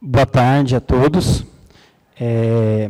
[0.00, 1.44] Boa tarde a todos.
[2.20, 2.88] É,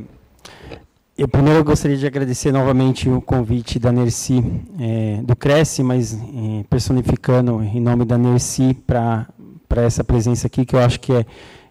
[1.16, 4.44] eu primeiro gostaria de agradecer novamente o convite da Nerci,
[4.78, 9.26] é, do Cresce, mas é, personificando em nome da Nerci para
[9.76, 11.24] essa presença aqui, que eu acho que é,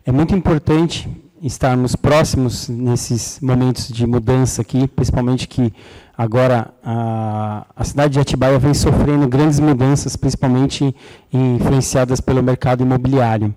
[0.07, 1.07] é muito importante
[1.39, 5.71] estarmos próximos nesses momentos de mudança aqui, principalmente que
[6.17, 10.95] agora a, a cidade de Atibaia vem sofrendo grandes mudanças, principalmente
[11.31, 13.53] influenciadas pelo mercado imobiliário.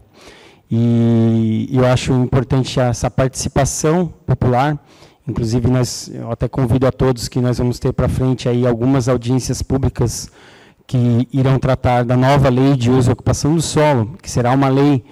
[0.71, 4.79] E eu acho importante essa participação popular.
[5.27, 9.09] Inclusive, nós, eu até convido a todos que nós vamos ter para frente aí algumas
[9.09, 10.31] audiências públicas
[10.87, 14.69] que irão tratar da nova lei de uso e ocupação do solo, que será uma
[14.69, 15.05] lei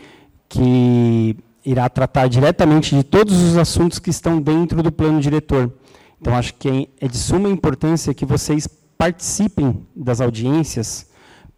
[0.48, 5.72] que irá tratar diretamente de todos os assuntos que estão dentro do plano diretor.
[6.20, 11.06] Então, acho que é de suma importância que vocês participem das audiências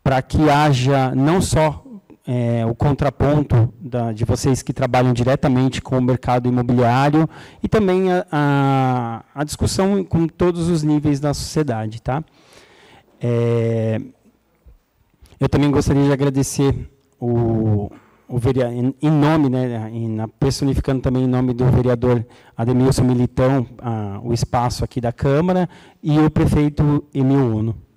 [0.03, 1.85] para que haja não só
[2.33, 7.29] é, o contraponto da, de vocês que trabalham diretamente com o mercado imobiliário
[7.61, 12.01] e também a, a, a discussão com todos os níveis da sociedade.
[12.01, 12.23] Tá?
[13.21, 14.01] É,
[15.41, 17.91] eu também gostaria de agradecer o,
[18.29, 22.25] o vereador, em, em nome, né, em, personificando também em nome do vereador
[22.57, 25.69] Ademilson Militão, a, o espaço aqui da Câmara,
[26.01, 27.90] e o prefeito Emil Uno.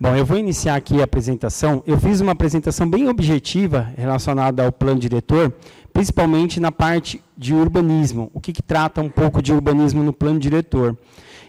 [0.00, 1.82] Bom, eu vou iniciar aqui a apresentação.
[1.84, 5.52] Eu fiz uma apresentação bem objetiva relacionada ao plano diretor,
[5.92, 8.30] principalmente na parte de urbanismo.
[8.32, 10.96] O que, que trata um pouco de urbanismo no plano diretor.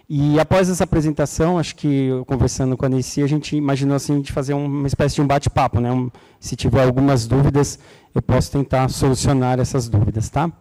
[0.09, 4.31] E após essa apresentação, acho que conversando com a Nessi, a gente imaginou assim de
[4.31, 5.91] fazer uma espécie de um bate-papo, né?
[5.91, 7.77] Um, se tiver algumas dúvidas,
[8.15, 10.51] eu posso tentar solucionar essas dúvidas, tá?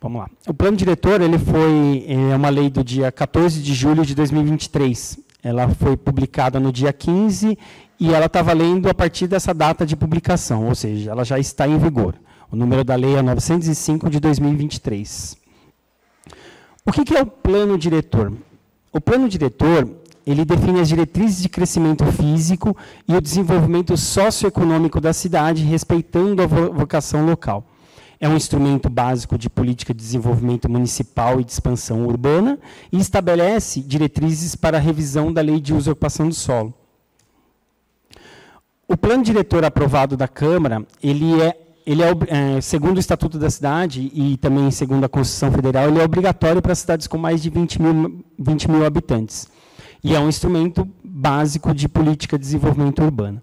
[0.00, 0.30] Vamos lá.
[0.46, 5.31] O plano diretor ele foi é uma lei do dia 14 de julho de 2023.
[5.42, 7.58] Ela foi publicada no dia 15
[7.98, 11.66] e ela está valendo a partir dessa data de publicação, ou seja, ela já está
[11.66, 12.14] em vigor.
[12.50, 15.36] O número da lei é 905 de 2023.
[16.84, 18.32] O que é o plano diretor?
[18.92, 19.88] O plano diretor
[20.24, 22.76] ele define as diretrizes de crescimento físico
[23.08, 27.66] e o desenvolvimento socioeconômico da cidade, respeitando a vocação local
[28.22, 32.56] é um instrumento básico de política de desenvolvimento municipal e de expansão urbana
[32.92, 36.72] e estabelece diretrizes para a revisão da lei de uso ocupação do solo.
[38.86, 43.50] O plano diretor aprovado da Câmara, ele é, ele é, é, segundo o Estatuto da
[43.50, 47.50] Cidade e também segundo a Constituição Federal, ele é obrigatório para cidades com mais de
[47.50, 49.48] 20 mil, 20 mil habitantes.
[50.04, 53.42] E é um instrumento básico de política de desenvolvimento urbano.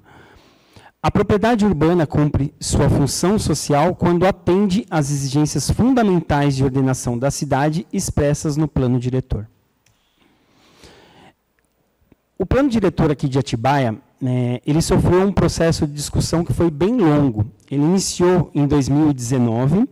[1.02, 7.32] A propriedade urbana cumpre sua função social quando atende às exigências fundamentais de ordenação da
[7.32, 9.48] cidade expressas no plano diretor.
[12.38, 16.70] O plano diretor aqui de Atibaia, né, ele sofreu um processo de discussão que foi
[16.70, 17.50] bem longo.
[17.72, 19.88] Ele iniciou em 2019,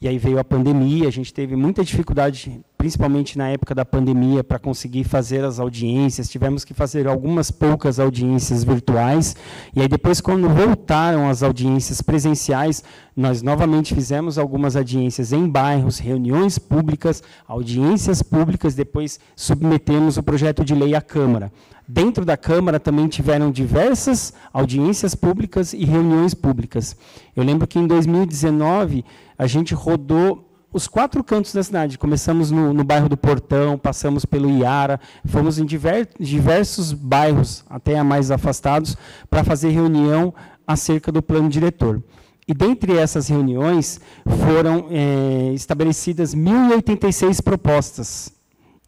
[0.00, 4.42] e aí veio a pandemia, a gente teve muita dificuldade principalmente na época da pandemia,
[4.42, 6.30] para conseguir fazer as audiências.
[6.30, 9.36] Tivemos que fazer algumas poucas audiências virtuais.
[9.76, 12.82] E aí, depois, quando voltaram as audiências presenciais,
[13.14, 20.64] nós novamente fizemos algumas audiências em bairros, reuniões públicas, audiências públicas, depois submetemos o projeto
[20.64, 21.52] de lei à Câmara.
[21.86, 26.96] Dentro da Câmara também tiveram diversas audiências públicas e reuniões públicas.
[27.36, 29.04] Eu lembro que em 2019
[29.36, 31.98] a gente rodou os quatro cantos da cidade.
[31.98, 38.02] Começamos no, no bairro do Portão, passamos pelo Iara, fomos em diver, diversos bairros, até
[38.02, 38.96] mais afastados,
[39.28, 40.32] para fazer reunião
[40.66, 42.02] acerca do plano diretor.
[42.46, 44.00] E dentre essas reuniões
[44.44, 48.32] foram é, estabelecidas 1.086 propostas.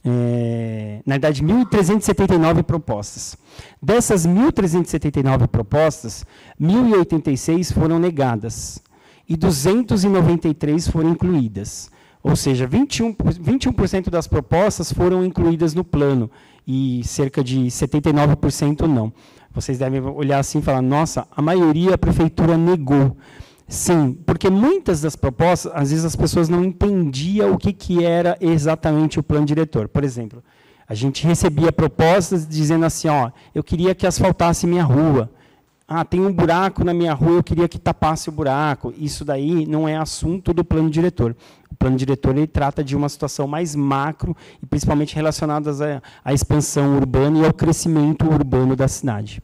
[0.04, 3.36] É, na verdade, 1.379 propostas.
[3.80, 6.24] Dessas 1.379 propostas,
[6.60, 8.82] 1.086 foram negadas
[9.28, 11.90] e 293 foram incluídas.
[12.22, 16.30] Ou seja, 21%, 21 das propostas foram incluídas no plano
[16.66, 19.12] e cerca de 79% não.
[19.52, 23.16] Vocês devem olhar assim e falar: nossa, a maioria a prefeitura negou.
[23.68, 28.36] Sim, porque muitas das propostas, às vezes as pessoas não entendiam o que, que era
[28.40, 29.88] exatamente o plano diretor.
[29.88, 30.42] Por exemplo,
[30.86, 35.30] a gente recebia propostas dizendo assim: ó, eu queria que asfaltasse minha rua.
[35.94, 38.94] Ah, tem um buraco na minha rua, eu queria que tapasse o buraco.
[38.96, 41.36] Isso daí não é assunto do plano diretor.
[41.70, 46.32] O plano diretor ele trata de uma situação mais macro e principalmente relacionada à, à
[46.32, 49.42] expansão urbana e ao crescimento urbano da cidade.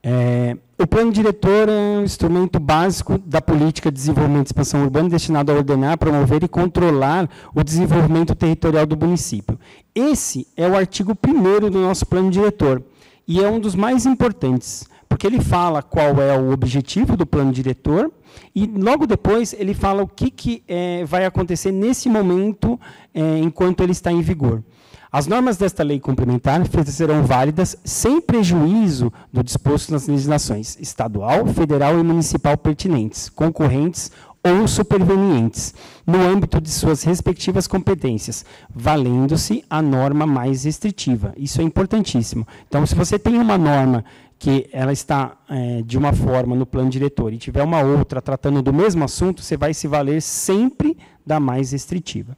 [0.00, 5.08] É, o plano diretor é um instrumento básico da política de desenvolvimento e expansão urbana
[5.08, 9.58] destinado a ordenar, promover e controlar o desenvolvimento territorial do município.
[9.92, 12.80] Esse é o artigo 1 do nosso plano diretor.
[13.26, 17.52] E é um dos mais importantes, porque ele fala qual é o objetivo do plano
[17.52, 18.10] diretor
[18.54, 22.78] e logo depois ele fala o que, que é, vai acontecer nesse momento
[23.14, 24.62] é, enquanto ele está em vigor.
[25.10, 31.98] As normas desta lei complementar serão válidas sem prejuízo do disposto nas legislações estadual, federal
[31.98, 34.10] e municipal pertinentes, concorrentes
[34.44, 35.72] ou supervenientes,
[36.06, 38.44] no âmbito de suas respectivas competências,
[38.74, 41.32] valendo-se a norma mais restritiva.
[41.36, 42.46] Isso é importantíssimo.
[42.66, 44.04] Então, se você tem uma norma
[44.38, 48.60] que ela está é, de uma forma no plano diretor e tiver uma outra tratando
[48.60, 52.36] do mesmo assunto, você vai se valer sempre da mais restritiva.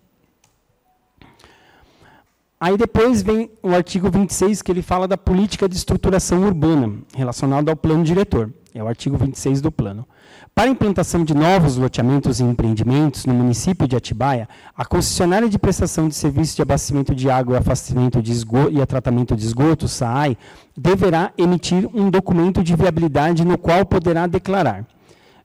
[2.60, 7.70] Aí depois vem o artigo 26, que ele fala da política de estruturação urbana, relacionada
[7.70, 8.52] ao plano diretor.
[8.74, 10.06] É o artigo 26 do plano.
[10.54, 15.58] Para a implantação de novos loteamentos e empreendimentos no município de Atibaia, a concessionária de
[15.58, 19.88] prestação de serviço de abastecimento de água e afastamento de esgoto e tratamento de esgoto,
[19.88, 20.38] SAAI,
[20.76, 24.86] deverá emitir um documento de viabilidade no qual poderá declarar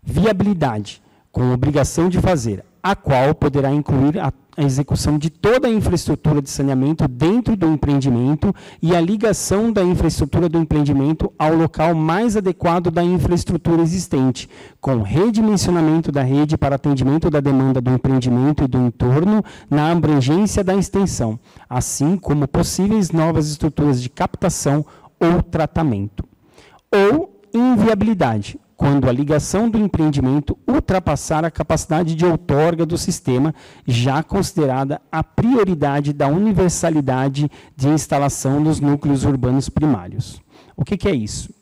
[0.04, 1.02] viabilidade,
[1.32, 6.42] com obrigação de fazer, a qual poderá incluir a a execução de toda a infraestrutura
[6.42, 12.36] de saneamento dentro do empreendimento e a ligação da infraestrutura do empreendimento ao local mais
[12.36, 14.50] adequado da infraestrutura existente,
[14.82, 20.62] com redimensionamento da rede para atendimento da demanda do empreendimento e do entorno na abrangência
[20.62, 21.40] da extensão,
[21.70, 24.86] assim como possíveis novas estruturas de captação
[25.22, 26.26] ou tratamento.
[26.92, 33.54] Ou inviabilidade, quando a ligação do empreendimento ultrapassar a capacidade de outorga do sistema,
[33.86, 40.42] já considerada a prioridade da universalidade de instalação nos núcleos urbanos primários.
[40.78, 41.54] O que, que é isso?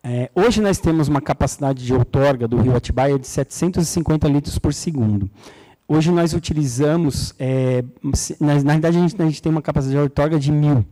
[0.00, 4.72] É, hoje nós temos uma capacidade de outorga do rio Atibaia de 750 litros por
[4.72, 5.28] segundo.
[5.88, 7.82] Hoje nós utilizamos, é,
[8.38, 10.84] na, na verdade a gente, a gente, tem uma capacidade de outorga de mil.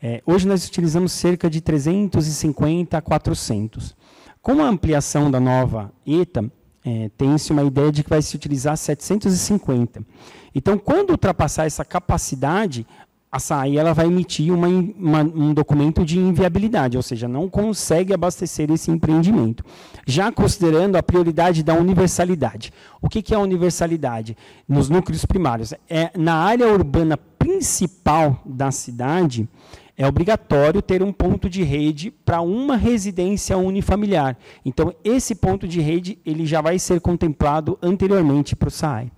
[0.00, 4.00] É, hoje nós utilizamos cerca de 350 a 400.
[4.42, 6.50] Com a ampliação da nova ETA,
[6.84, 10.04] é, tem-se uma ideia de que vai se utilizar 750.
[10.52, 12.84] Então, quando ultrapassar essa capacidade,
[13.30, 18.12] a SAI ela vai emitir uma, uma, um documento de inviabilidade, ou seja, não consegue
[18.12, 19.64] abastecer esse empreendimento.
[20.04, 22.72] Já considerando a prioridade da universalidade.
[23.00, 24.36] O que, que é a universalidade?
[24.68, 25.72] Nos núcleos primários.
[25.88, 29.48] É, na área urbana principal da cidade,
[29.96, 34.36] é obrigatório ter um ponto de rede para uma residência unifamiliar.
[34.64, 39.10] Então, esse ponto de rede ele já vai ser contemplado anteriormente para o SAI.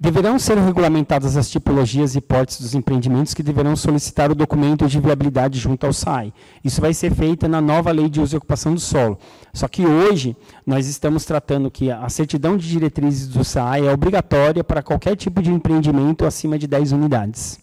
[0.00, 5.00] Deverão ser regulamentadas as tipologias e portes dos empreendimentos que deverão solicitar o documento de
[5.00, 6.32] viabilidade junto ao SAI.
[6.62, 9.18] Isso vai ser feito na nova Lei de Uso e Ocupação do Solo.
[9.52, 14.62] Só que hoje nós estamos tratando que a certidão de diretrizes do SAI é obrigatória
[14.62, 17.58] para qualquer tipo de empreendimento acima de 10 unidades.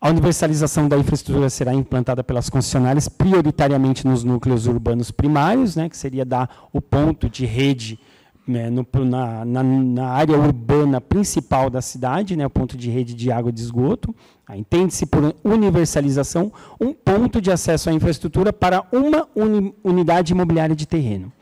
[0.00, 5.96] A universalização da infraestrutura será implantada pelas concessionárias prioritariamente nos núcleos urbanos primários, né, que
[5.96, 7.98] seria dar o ponto de rede
[8.46, 13.12] né, no, na, na, na, área urbana principal da cidade, né, o ponto de rede
[13.12, 14.14] de água e de esgoto.
[14.54, 20.86] Entende-se por universalização um ponto de acesso à infraestrutura para uma uni, unidade imobiliária de
[20.86, 21.32] terreno.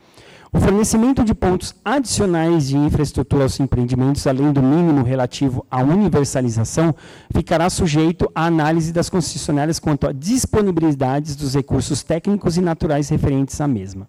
[0.51, 6.95] O fornecimento de pontos adicionais de infraestrutura aos empreendimentos, além do mínimo relativo à universalização,
[7.35, 13.59] ficará sujeito à análise das concessionárias quanto à disponibilidade dos recursos técnicos e naturais referentes
[13.59, 14.07] à mesma.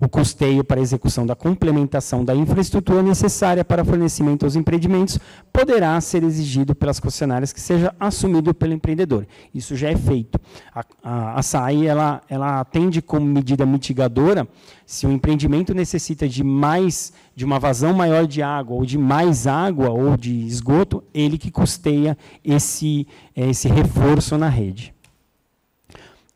[0.00, 5.18] O custeio para a execução da complementação da infraestrutura necessária para fornecimento aos empreendimentos
[5.52, 9.26] poderá ser exigido pelas concessionárias que seja assumido pelo empreendedor.
[9.54, 10.40] Isso já é feito.
[10.74, 14.48] A, a, a SAI ela, ela atende como medida mitigadora
[14.86, 19.46] se o empreendimento necessita de mais, de uma vazão maior de água, ou de mais
[19.46, 24.94] água, ou de esgoto, ele que custeia esse, esse reforço na rede.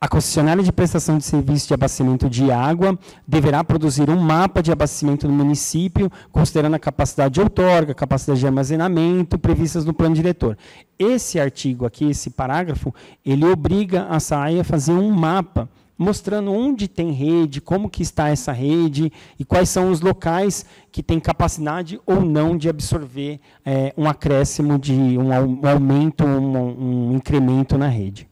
[0.05, 4.71] A concessionária de prestação de serviço de abastecimento de água deverá produzir um mapa de
[4.71, 10.59] abastecimento no município, considerando a capacidade de outorga, capacidade de armazenamento previstas no plano diretor.
[10.99, 12.95] Esse artigo aqui, esse parágrafo,
[13.25, 18.29] ele obriga a SAI a fazer um mapa mostrando onde tem rede, como que está
[18.29, 23.95] essa rede e quais são os locais que têm capacidade ou não de absorver é,
[23.97, 28.29] um acréscimo de um, um aumento, um, um incremento na rede.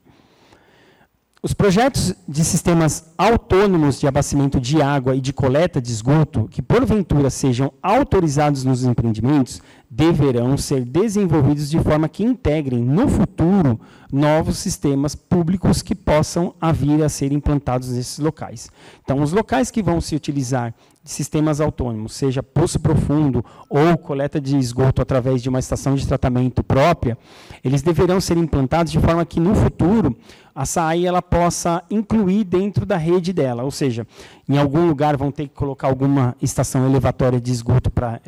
[1.44, 6.62] Os projetos de sistemas autônomos de abastecimento de água e de coleta de esgoto, que
[6.62, 13.80] porventura sejam autorizados nos empreendimentos, deverão ser desenvolvidos de forma que integrem, no futuro,
[14.12, 18.70] novos sistemas públicos que possam vir a ser implantados nesses locais.
[19.02, 20.72] Então, os locais que vão se utilizar
[21.02, 26.06] de sistemas autônomos, seja poço profundo ou coleta de esgoto através de uma estação de
[26.06, 27.18] tratamento própria,
[27.64, 30.16] eles deverão ser implantados de forma que, no futuro,
[30.54, 34.06] a SAI ela possa incluir dentro da rede dela, ou seja,
[34.49, 38.21] em algum lugar vão ter que colocar alguma estação elevatória de esgoto para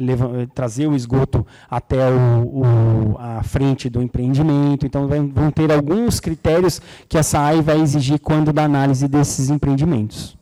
[0.55, 6.81] trazer o esgoto até o, o, a frente do empreendimento, então vão ter alguns critérios
[7.09, 10.37] que a SAI vai exigir quando da análise desses empreendimentos.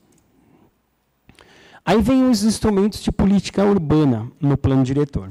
[1.84, 5.28] Aí vem os instrumentos de política urbana no plano diretor.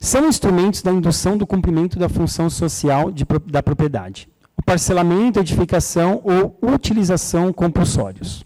[0.00, 4.28] São instrumentos da indução do cumprimento da função social de, da propriedade.
[4.68, 8.44] Parcelamento, edificação ou utilização compulsórios.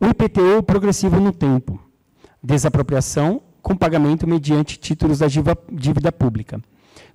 [0.00, 1.78] O IPTU progressivo no tempo.
[2.42, 5.26] Desapropriação com pagamento mediante títulos da
[5.70, 6.62] dívida pública.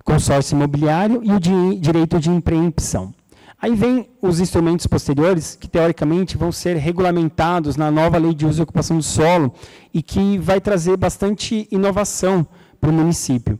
[0.04, 3.12] Consórcio imobiliário e o direito de empreensão.
[3.60, 8.62] Aí vem os instrumentos posteriores, que teoricamente vão ser regulamentados na nova lei de uso
[8.62, 9.52] e ocupação do solo,
[9.92, 12.46] e que vai trazer bastante inovação
[12.80, 13.58] para o município,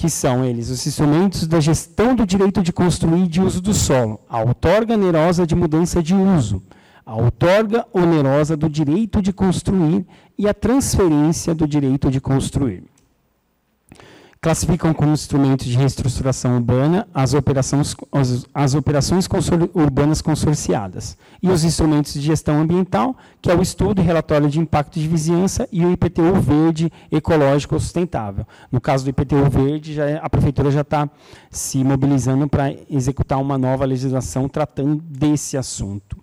[0.00, 0.70] que são eles?
[0.70, 4.94] Os instrumentos da gestão do direito de construir e de uso do solo, a outorga
[4.94, 6.62] onerosa de mudança de uso,
[7.04, 10.06] a outorga onerosa do direito de construir
[10.38, 12.82] e a transferência do direito de construir
[14.40, 21.50] classificam como instrumentos de reestruturação urbana as operações, as, as operações consor, urbanas consorciadas e
[21.50, 25.68] os instrumentos de gestão ambiental, que é o estudo e relatório de impacto de vizinhança
[25.70, 28.46] e o IPTU verde ecológico sustentável.
[28.72, 31.08] No caso do IPTU verde, já, é, a prefeitura já está
[31.50, 36.16] se mobilizando para executar uma nova legislação tratando desse assunto.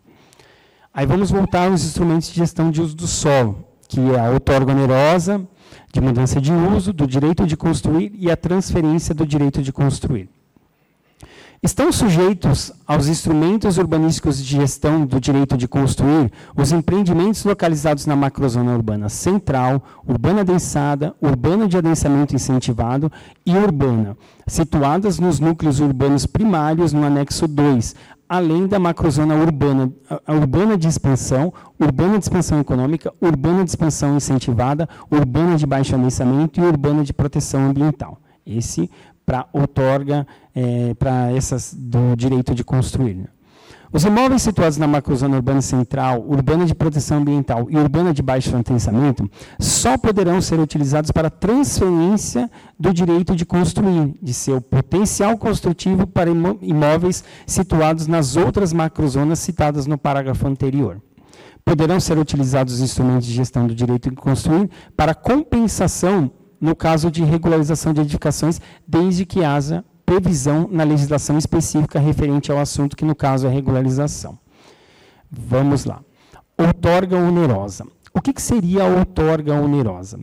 [0.92, 4.72] Aí vamos voltar aos instrumentos de gestão de uso do solo, que é a outorga
[4.72, 5.48] onerosa,
[5.92, 10.30] de mudança de uso, do direito de construir e a transferência do direito de construir.
[11.62, 18.16] Estão sujeitos aos instrumentos urbanísticos de gestão do direito de construir os empreendimentos localizados na
[18.16, 23.12] macrozona urbana central, urbana densada, urbana de adensamento incentivado
[23.44, 27.96] e urbana, situadas nos núcleos urbanos primários no anexo 2,
[28.28, 29.92] além da macrozona urbana,
[30.28, 36.60] urbana de expansão, urbana de expansão econômica, urbana de expansão incentivada, urbana de baixo adensamento
[36.60, 38.20] e urbana de proteção ambiental.
[38.46, 38.90] Esse
[39.26, 43.30] para outorga é, para essas do direito de construir.
[43.92, 48.56] Os imóveis situados na macrozona urbana central, urbana de proteção ambiental e urbana de baixo
[48.56, 49.30] intensamento
[49.60, 56.30] só poderão ser utilizados para transferência do direito de construir, de seu potencial construtivo para
[56.30, 61.02] imóveis situados nas outras macrozonas citadas no parágrafo anterior.
[61.64, 66.30] Poderão ser utilizados instrumentos de gestão do direito de construir para compensação
[66.60, 72.58] no caso de regularização de edificações, desde que haja previsão na legislação específica referente ao
[72.58, 74.40] assunto, que no caso é regularização.
[75.30, 76.00] Vamos lá.
[76.58, 77.86] Outorga onerosa.
[78.14, 80.18] O que, que seria a outorga onerosa?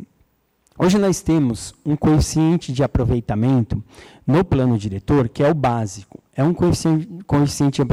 [0.79, 3.85] Hoje nós temos um coeficiente de aproveitamento
[4.27, 6.19] no plano diretor, que é o básico.
[6.35, 7.85] É um coeficiente,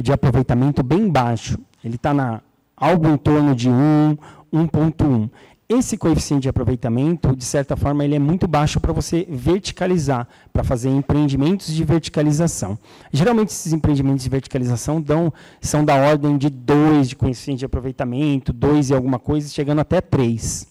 [0.00, 1.58] de aproveitamento bem baixo.
[1.84, 2.42] Ele está
[2.74, 4.16] algo em torno de 1,
[4.50, 5.30] 1.1
[5.68, 10.62] esse coeficiente de aproveitamento, de certa forma, ele é muito baixo para você verticalizar, para
[10.62, 12.78] fazer empreendimentos de verticalização.
[13.12, 18.52] Geralmente, esses empreendimentos de verticalização dão, são da ordem de 2 de coeficiente de aproveitamento,
[18.52, 20.66] 2 e alguma coisa, chegando até 3.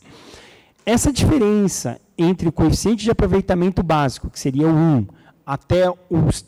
[0.86, 5.08] Essa diferença entre o coeficiente de aproveitamento básico, que seria o 1,
[5.46, 5.96] até o,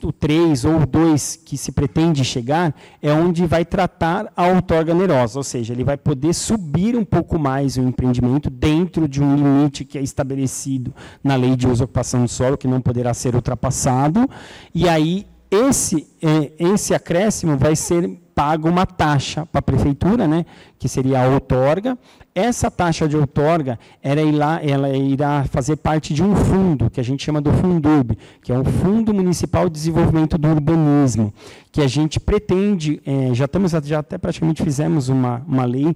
[0.04, 4.94] o 3 ou o 2 que se pretende chegar, é onde vai tratar a outorga
[4.94, 9.36] onerosa, ou seja, ele vai poder subir um pouco mais o empreendimento dentro de um
[9.36, 13.36] limite que é estabelecido na lei de uso ocupação do solo, que não poderá ser
[13.36, 14.30] ultrapassado,
[14.74, 20.46] e aí esse, é, esse acréscimo vai ser pago uma taxa para a prefeitura, né,
[20.78, 21.98] que seria a outorga.
[22.36, 27.04] Essa taxa de outorga ela irá, ela irá fazer parte de um fundo, que a
[27.04, 31.34] gente chama do Fundurb, que é um Fundo Municipal de Desenvolvimento do Urbanismo,
[31.72, 35.96] que a gente pretende, é, já estamos, já até praticamente fizemos uma, uma lei,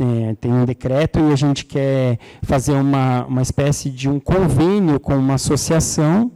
[0.00, 4.98] é, tem um decreto, e a gente quer fazer uma, uma espécie de um convênio
[4.98, 6.32] com uma associação,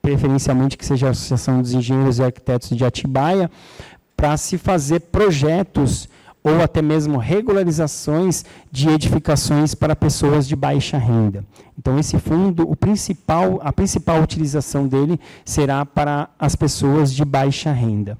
[0.00, 3.50] preferencialmente que seja a Associação dos Engenheiros e Arquitetos de Atibaia,
[4.16, 6.08] para se fazer projetos
[6.42, 11.44] ou até mesmo regularizações de edificações para pessoas de baixa renda.
[11.78, 17.72] Então esse fundo, o principal, a principal utilização dele será para as pessoas de baixa
[17.72, 18.18] renda.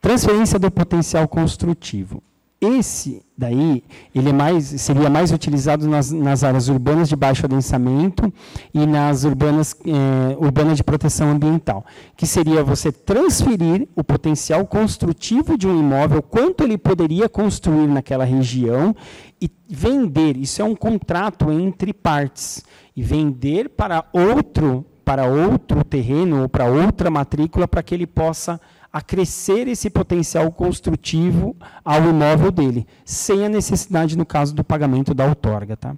[0.00, 2.22] Transferência do potencial construtivo.
[2.60, 8.32] Esse daí, ele é mais, seria mais utilizado nas, nas áreas urbanas de baixo adensamento
[8.74, 11.86] e nas urbanas, eh, urbanas de proteção ambiental,
[12.16, 18.24] que seria você transferir o potencial construtivo de um imóvel, quanto ele poderia construir naquela
[18.24, 18.92] região
[19.40, 20.36] e vender.
[20.36, 22.64] Isso é um contrato entre partes
[22.96, 28.60] e vender para outro para outro terreno ou para outra matrícula para que ele possa
[28.92, 35.26] acrescer esse potencial construtivo ao imóvel dele, sem a necessidade, no caso, do pagamento da
[35.26, 35.76] outorga.
[35.76, 35.94] Tá?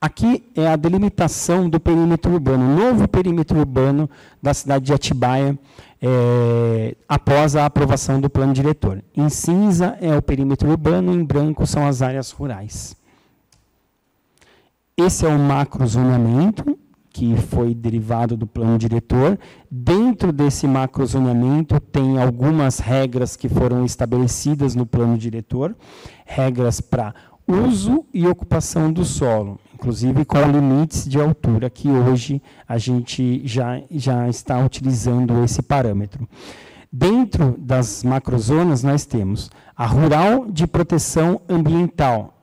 [0.00, 4.08] Aqui é a delimitação do perímetro urbano, novo perímetro urbano
[4.42, 5.58] da cidade de Atibaia,
[6.00, 9.04] é, após a aprovação do plano diretor.
[9.14, 12.96] Em cinza é o perímetro urbano, em branco são as áreas rurais.
[14.96, 16.78] Esse é o macrozoneamento,
[17.12, 19.38] que foi derivado do plano diretor.
[19.70, 25.76] Dentro desse macrozoneamento tem algumas regras que foram estabelecidas no plano diretor,
[26.24, 27.14] regras para
[27.46, 33.82] uso e ocupação do solo, inclusive com limites de altura que hoje a gente já,
[33.90, 36.28] já está utilizando esse parâmetro.
[36.92, 42.34] Dentro das macrozonas nós temos a rural de proteção ambiental,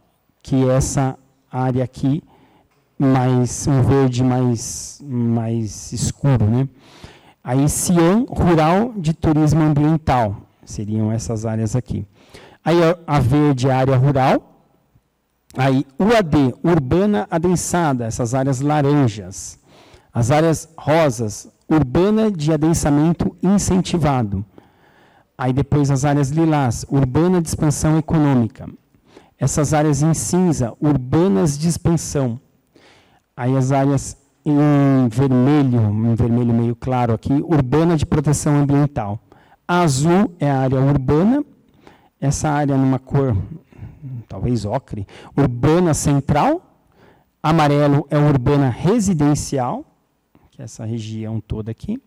[0.42, 1.18] que é essa
[1.52, 2.24] área aqui
[2.98, 6.68] mais um verde mais mais escuro, né?
[7.44, 10.36] Aí Cian Rural de Turismo Ambiental,
[10.66, 12.06] seriam essas áreas aqui.
[12.66, 12.76] Aí
[13.06, 14.64] a verde área rural,
[15.56, 19.60] aí UAD, urbana adensada, essas áreas laranjas.
[20.12, 24.44] As áreas rosas, urbana de adensamento incentivado.
[25.38, 28.68] Aí depois as áreas lilás, urbana de expansão econômica.
[29.38, 32.42] Essas áreas em cinza, urbanas de expansão.
[33.38, 39.20] Aí as áreas em vermelho, em vermelho meio claro aqui, urbana de proteção ambiental.
[39.68, 41.46] A azul é a área urbana,
[42.20, 43.38] essa área numa cor,
[44.28, 45.06] talvez ocre,
[45.38, 46.64] urbana central.
[47.44, 49.86] Amarelo é urbana residencial,
[50.50, 52.02] que é essa região toda aqui.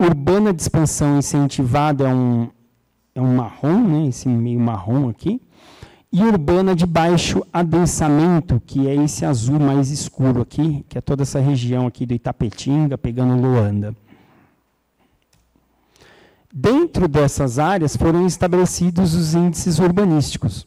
[0.00, 2.50] Urbana de expansão incentivada é um,
[3.14, 5.40] é um marrom, né, esse meio marrom aqui
[6.10, 11.22] e urbana de baixo adensamento, que é esse azul mais escuro aqui, que é toda
[11.22, 13.94] essa região aqui do Itapetinga, pegando Luanda.
[16.52, 20.66] Dentro dessas áreas foram estabelecidos os índices urbanísticos.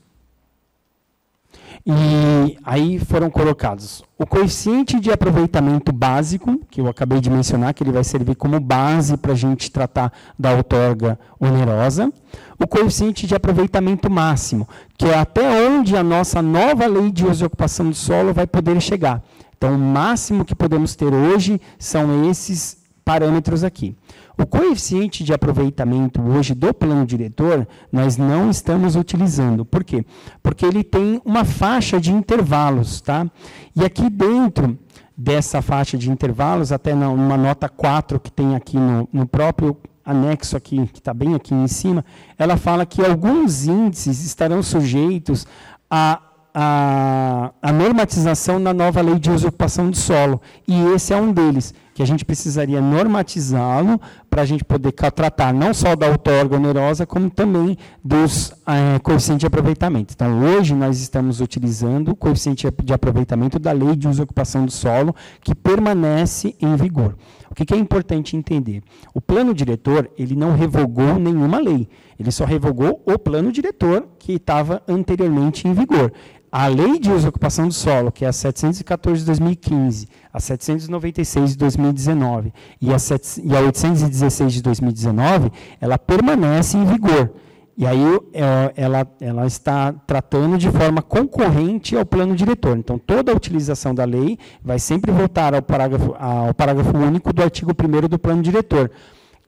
[1.84, 7.82] E aí foram colocados o coeficiente de aproveitamento básico, que eu acabei de mencionar, que
[7.82, 12.13] ele vai servir como base para a gente tratar da outorga onerosa,
[12.62, 17.43] o coeficiente de aproveitamento máximo, que é até onde a nossa nova lei de uso
[17.43, 19.24] e ocupação do solo vai poder chegar.
[19.58, 23.95] Então, o máximo que podemos ter hoje são esses parâmetros aqui.
[24.38, 29.65] O coeficiente de aproveitamento hoje do plano diretor, nós não estamos utilizando.
[29.65, 30.06] Por quê?
[30.41, 33.02] Porque ele tem uma faixa de intervalos.
[33.02, 33.28] Tá?
[33.76, 34.78] E aqui dentro
[35.17, 39.78] dessa faixa de intervalos, até numa nota 4 que tem aqui no, no próprio
[40.12, 42.06] anexo aqui, que está bem aqui em cima,
[42.38, 45.47] ela fala que alguns índices estarão sujeitos
[45.89, 46.21] a
[46.54, 50.41] a, a, normatização na nova lei de usurpação do solo.
[50.67, 55.54] E esse é um deles que a gente precisaria normatizá-lo para a gente poder tratar
[55.54, 60.14] não só da outorga onerosa, como também dos é, coeficientes de aproveitamento.
[60.16, 64.66] Então, hoje nós estamos utilizando o coeficiente de aproveitamento da Lei de Uso e Ocupação
[64.66, 67.16] do Solo, que permanece em vigor.
[67.52, 68.82] O que, que é importante entender?
[69.14, 71.88] O plano diretor, ele não revogou nenhuma lei,
[72.18, 76.12] ele só revogou o plano diretor que estava anteriormente em vigor.
[76.52, 80.38] A Lei de Uso e Ocupação do Solo, que é a 714 de 2015, a
[80.38, 87.32] 796 de 2019 e a, 7, e a 816 de 2019, ela permanece em vigor.
[87.78, 92.78] E aí é, ela, ela está tratando de forma concorrente ao plano diretor.
[92.78, 97.42] Então, toda a utilização da lei vai sempre voltar ao parágrafo, ao parágrafo único do
[97.42, 98.92] artigo 1 do plano diretor,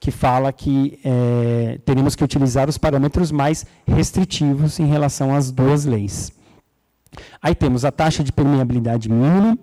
[0.00, 5.84] que fala que é, teremos que utilizar os parâmetros mais restritivos em relação às duas
[5.84, 6.32] leis.
[7.42, 9.58] Aí temos a taxa de permeabilidade mínima,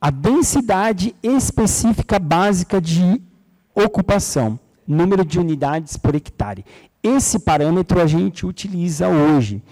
[0.00, 3.22] a densidade específica básica de
[3.74, 6.64] ocupação, número de unidades por hectare.
[7.02, 9.62] Esse parâmetro a gente utiliza hoje,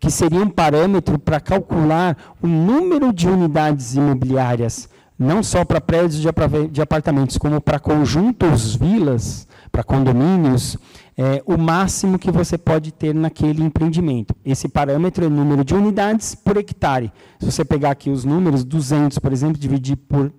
[0.00, 4.88] que seria um parâmetro para calcular o número de unidades imobiliárias,
[5.18, 6.22] não só para prédios
[6.70, 10.78] de apartamentos, como para conjuntos vilas, para condomínios,
[11.20, 14.36] é, o máximo que você pode ter naquele empreendimento.
[14.44, 17.12] Esse parâmetro é o número de unidades por hectare.
[17.40, 20.32] Se você pegar aqui os números, 200, por exemplo, dividir por,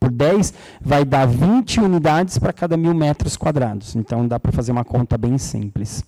[0.00, 3.94] por 10, vai dar 20 unidades para cada mil metros quadrados.
[3.94, 6.02] Então, dá para fazer uma conta bem simples.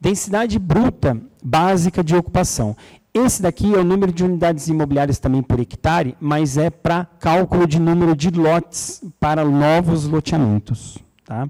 [0.00, 2.74] Densidade bruta básica de ocupação.
[3.12, 7.66] Esse daqui é o número de unidades imobiliárias também por hectare, mas é para cálculo
[7.66, 10.96] de número de lotes para novos loteamentos.
[11.26, 11.46] Tá?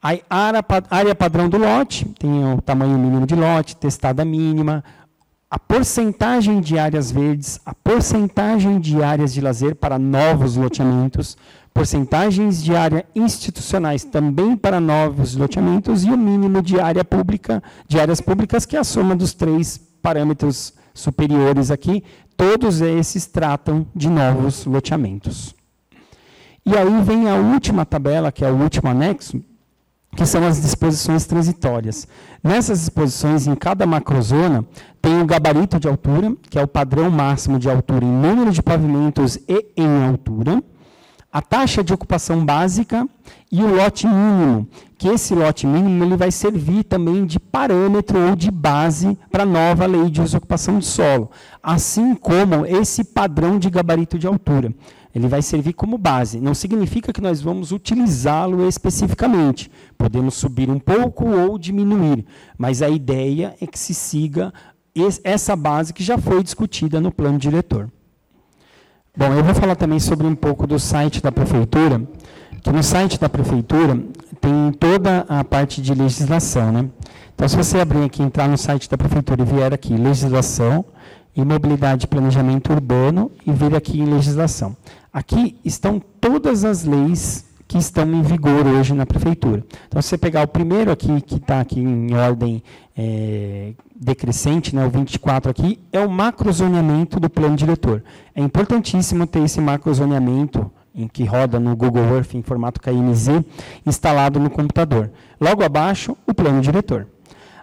[0.00, 4.84] A área, área padrão do lote, tem o tamanho mínimo de lote, testada mínima,
[5.50, 11.36] a porcentagem de áreas verdes, a porcentagem de áreas de lazer para novos loteamentos,
[11.74, 17.98] porcentagens de área institucionais também para novos loteamentos e o mínimo de área pública, de
[17.98, 22.04] áreas públicas, que é a soma dos três parâmetros superiores aqui,
[22.36, 25.56] todos esses tratam de novos loteamentos.
[26.64, 29.42] E aí vem a última tabela, que é o último anexo,
[30.16, 32.08] que são as disposições transitórias.
[32.42, 34.64] Nessas disposições, em cada macrozona,
[35.00, 38.62] tem o gabarito de altura, que é o padrão máximo de altura em número de
[38.62, 40.62] pavimentos e em altura,
[41.30, 43.06] a taxa de ocupação básica
[43.52, 44.66] e o lote mínimo,
[44.96, 49.46] que esse lote mínimo ele vai servir também de parâmetro ou de base para a
[49.46, 51.30] nova lei de ocupação de solo,
[51.62, 54.74] assim como esse padrão de gabarito de altura.
[55.14, 56.40] Ele vai servir como base.
[56.40, 59.70] Não significa que nós vamos utilizá-lo especificamente.
[59.96, 64.52] Podemos subir um pouco ou diminuir, mas a ideia é que se siga
[65.24, 67.90] essa base que já foi discutida no plano diretor.
[69.16, 72.02] Bom, eu vou falar também sobre um pouco do site da prefeitura,
[72.62, 74.00] que no site da prefeitura
[74.40, 76.88] tem toda a parte de legislação, né?
[77.34, 80.84] Então, se você abrir aqui, entrar no site da prefeitura e vier aqui, legislação,
[81.40, 84.76] e mobilidade e planejamento urbano, e vir aqui em legislação.
[85.12, 89.64] Aqui estão todas as leis que estão em vigor hoje na prefeitura.
[89.86, 92.60] Então, se você pegar o primeiro aqui, que está aqui em ordem
[92.96, 98.02] é, decrescente, né, o 24 aqui, é o macrozoneamento do plano diretor.
[98.34, 103.44] É importantíssimo ter esse macrozoneamento em que roda no Google Earth em formato KMZ,
[103.86, 105.08] instalado no computador.
[105.40, 107.06] Logo abaixo, o plano diretor.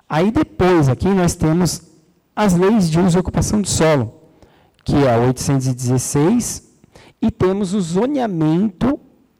[0.07, 1.94] Aí depois aqui nós temos
[2.35, 4.13] as leis de uso e ocupação do solo,
[4.83, 6.63] que é a 816,
[7.21, 8.99] e temos o zoneamento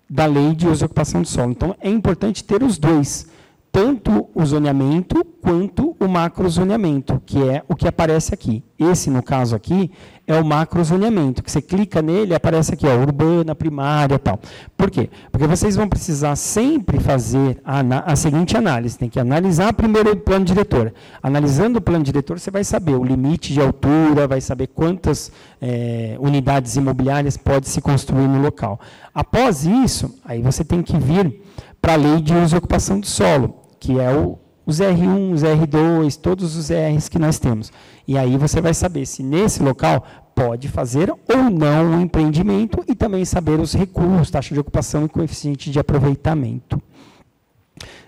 [0.09, 1.51] da lei de uso e ocupação do solo.
[1.51, 3.27] Então, é importante ter os dois,
[3.75, 8.63] tanto o zoneamento quanto o macrozoneamento, que é o que aparece aqui.
[8.79, 9.91] Esse, no caso aqui,
[10.25, 14.39] é o macrozoneamento, que você clica nele aparece aqui, ó, urbana, primária tal.
[14.77, 15.09] Por quê?
[15.29, 17.81] Porque vocês vão precisar sempre fazer a,
[18.13, 20.93] a seguinte análise, tem que analisar primeiro o plano diretor.
[21.21, 26.15] Analisando o plano diretor, você vai saber o limite de altura, vai saber quantas é,
[26.17, 28.79] unidades imobiliárias pode se construir no local.
[29.13, 31.41] Após isso, aí você tem que vir
[31.81, 35.43] para a lei de uso e ocupação do solo, que é o, os R1, os
[35.43, 37.71] R2, todos os Rs que nós temos.
[38.07, 42.93] E aí você vai saber se nesse local pode fazer ou não um empreendimento e
[42.93, 46.81] também saber os recursos, taxa de ocupação e coeficiente de aproveitamento.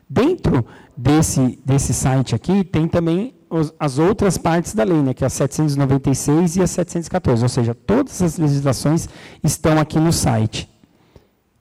[0.09, 5.23] Dentro desse, desse site aqui, tem também os, as outras partes da lei, né, que
[5.23, 9.07] é a 796 e a 714, ou seja, todas as legislações
[9.43, 10.69] estão aqui no site.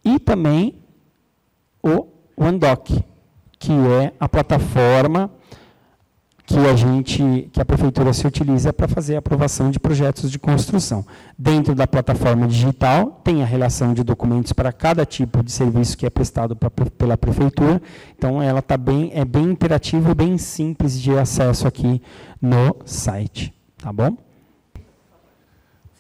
[0.05, 0.83] E também
[1.83, 3.05] o OneDoc,
[3.59, 5.31] que é a plataforma
[6.47, 10.39] que a gente, que a prefeitura se utiliza para fazer a aprovação de projetos de
[10.39, 11.05] construção.
[11.37, 16.07] Dentro da plataforma digital tem a relação de documentos para cada tipo de serviço que
[16.07, 17.83] é prestado pra, pela prefeitura.
[18.17, 22.01] Então ela tá bem, é bem interativa e bem simples de acesso aqui
[22.41, 24.17] no site, tá bom?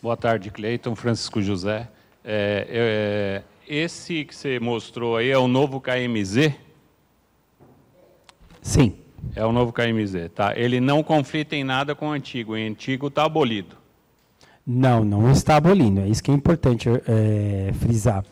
[0.00, 1.88] Boa tarde, Cleiton, Francisco José.
[2.24, 6.65] É, é, esse que você mostrou aí é o novo KMZ?
[8.66, 8.94] Sim.
[9.36, 10.52] É o novo KMZ, tá?
[10.56, 13.76] Ele não conflita em nada com o antigo, o antigo está abolido.
[14.66, 16.00] Não, não está abolindo.
[16.00, 18.24] É isso que é importante é, frisar.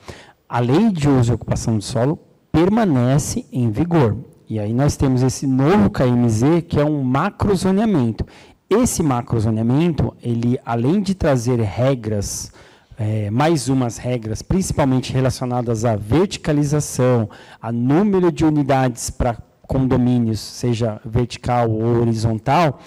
[0.49, 2.19] A lei de uso e ocupação do solo
[2.51, 4.17] permanece em vigor.
[4.49, 8.27] E aí nós temos esse novo KMZ, que é um macrozoneamento.
[8.69, 12.53] Esse macrozoneamento, ele, além de trazer regras
[12.99, 17.31] é, mais umas regras, principalmente relacionadas à verticalização,
[17.63, 22.81] a número de unidades para condomínios, seja vertical ou horizontal,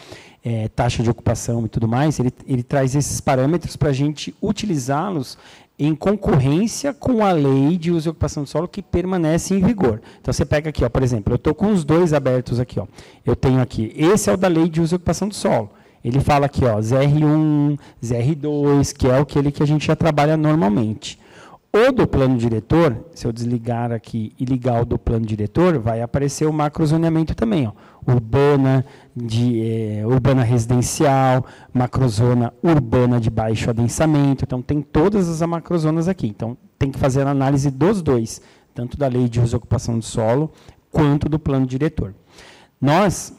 [0.44, 4.34] é, taxa de ocupação e tudo mais, ele, ele traz esses parâmetros para a gente
[4.42, 5.38] utilizá-los
[5.80, 10.02] em concorrência com a lei de uso e ocupação do solo que permanece em vigor.
[10.20, 12.80] Então você pega aqui, ó, por exemplo, eu estou com os dois abertos aqui.
[12.80, 12.88] Ó.
[13.26, 15.70] Eu tenho aqui, esse é o da lei de uso e ocupação do solo.
[16.04, 19.96] Ele fala aqui, ó, ZR1, ZR2, que é o que, ele, que a gente já
[19.96, 21.20] trabalha normalmente.
[21.78, 26.02] O do plano diretor, se eu desligar aqui e ligar o do plano diretor, vai
[26.02, 27.68] aparecer o macrozoneamento também.
[27.68, 27.72] Ó.
[28.12, 28.84] Urbana,
[29.16, 34.44] de, eh, urbana residencial, macrozona urbana de baixo adensamento.
[34.44, 36.26] Então, tem todas as macrozonas aqui.
[36.26, 38.42] Então, tem que fazer a análise dos dois,
[38.74, 40.52] tanto da lei de uso e ocupação do solo,
[40.92, 42.16] quanto do plano diretor.
[42.82, 43.38] Nós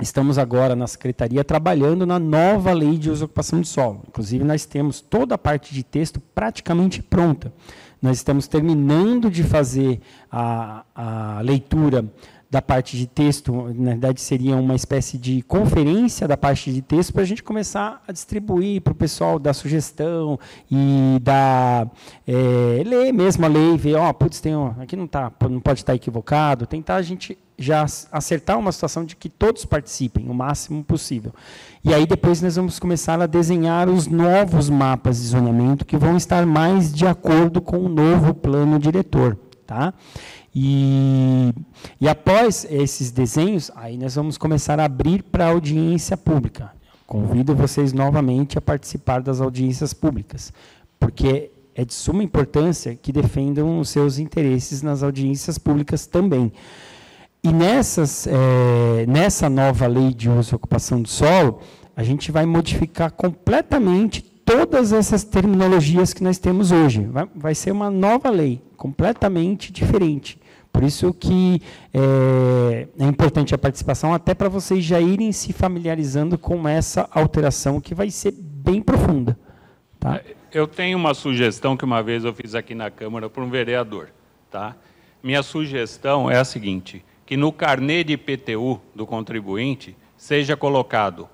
[0.00, 4.02] estamos agora na Secretaria trabalhando na nova lei de uso e ocupação de solo.
[4.08, 7.52] Inclusive, nós temos toda a parte de texto praticamente pronta.
[8.00, 12.04] Nós estamos terminando de fazer a, a leitura
[12.48, 17.12] da parte de texto, na verdade seria uma espécie de conferência da parte de texto
[17.12, 20.38] para a gente começar a distribuir para o pessoal dar sugestão
[20.70, 21.90] e dar
[22.26, 25.60] é, ler mesmo a lei, ver, ó, oh, putz, tem um, aqui não tá, não
[25.60, 30.34] pode estar equivocado, tentar a gente já acertar uma situação de que todos participem o
[30.34, 31.32] máximo possível.
[31.82, 36.16] E aí depois nós vamos começar a desenhar os novos mapas de zoneamento que vão
[36.16, 39.94] estar mais de acordo com o novo plano diretor, tá?
[40.54, 41.52] E,
[42.00, 46.72] e após esses desenhos, aí nós vamos começar a abrir para audiência pública.
[47.06, 50.52] Convido vocês novamente a participar das audiências públicas,
[50.98, 56.50] porque é de suma importância que defendam os seus interesses nas audiências públicas também.
[57.46, 61.60] E nessas, é, nessa nova lei de uso e ocupação do solo,
[61.94, 67.02] a gente vai modificar completamente todas essas terminologias que nós temos hoje.
[67.04, 70.40] Vai, vai ser uma nova lei, completamente diferente.
[70.72, 71.62] Por isso que
[71.94, 77.80] é, é importante a participação, até para vocês já irem se familiarizando com essa alteração,
[77.80, 79.38] que vai ser bem profunda.
[80.00, 80.20] Tá?
[80.52, 84.08] Eu tenho uma sugestão que uma vez eu fiz aqui na Câmara para um vereador.
[84.50, 84.74] Tá?
[85.22, 91.28] Minha sugestão é a seguinte, que no carnê de IPTU do contribuinte seja colocado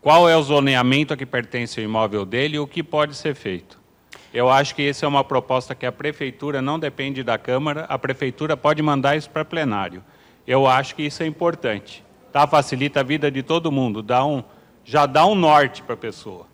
[0.00, 3.34] qual é o zoneamento a que pertence o imóvel dele e o que pode ser
[3.34, 3.84] feito.
[4.32, 7.98] Eu acho que essa é uma proposta que a prefeitura não depende da Câmara, a
[7.98, 10.04] prefeitura pode mandar isso para plenário.
[10.46, 12.04] Eu acho que isso é importante.
[12.32, 12.46] Tá?
[12.46, 14.44] Facilita a vida de todo mundo, dá um,
[14.84, 16.46] já dá um norte para a pessoa.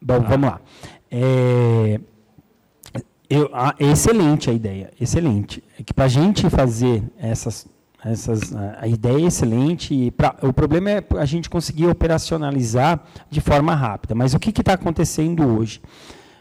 [0.00, 0.60] Bom, vamos lá.
[1.10, 2.00] É,
[3.28, 5.64] eu, a, excelente a ideia, excelente.
[5.80, 7.66] É que para a gente fazer essas,
[8.04, 10.10] essas, a ideia é excelente.
[10.12, 14.14] Pra, o problema é a gente conseguir operacionalizar de forma rápida.
[14.14, 15.80] Mas o que está acontecendo hoje?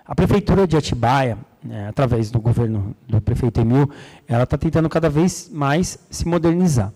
[0.05, 3.89] A prefeitura de Atibaia, né, através do governo do prefeito Emil,
[4.27, 6.91] ela está tentando cada vez mais se modernizar.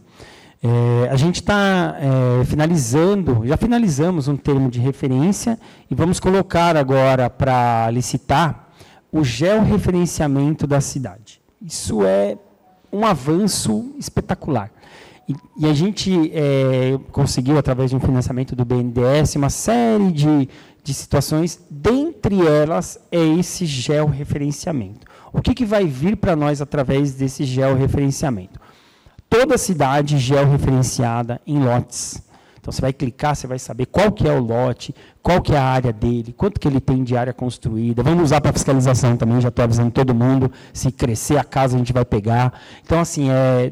[0.63, 5.59] É, a gente está é, finalizando, já finalizamos um termo de referência
[5.91, 8.69] e vamos colocar agora para licitar
[9.11, 11.39] o georreferenciamento da cidade.
[11.61, 12.35] Isso é
[12.95, 14.71] um avanço espetacular.
[15.27, 20.47] E, e a gente é, conseguiu, através de um financiamento do BNDES, uma série de,
[20.83, 25.05] de situações, dentre elas é esse georreferenciamento.
[25.33, 28.59] O que, que vai vir para nós através desse georreferenciamento?
[29.29, 32.21] Toda cidade georreferenciada em lotes.
[32.65, 35.57] Então você vai clicar, você vai saber qual que é o lote, qual que é
[35.57, 38.01] a área dele, quanto que ele tem de área construída.
[38.01, 41.77] Vamos usar para fiscalização também, já estou avisando todo mundo, se crescer a casa a
[41.77, 42.59] gente vai pegar.
[42.83, 43.71] Então assim, é,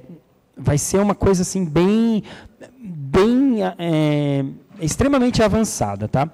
[0.56, 2.21] vai ser uma coisa assim bem,
[2.79, 4.45] bem é,
[4.79, 6.29] extremamente avançada, tá?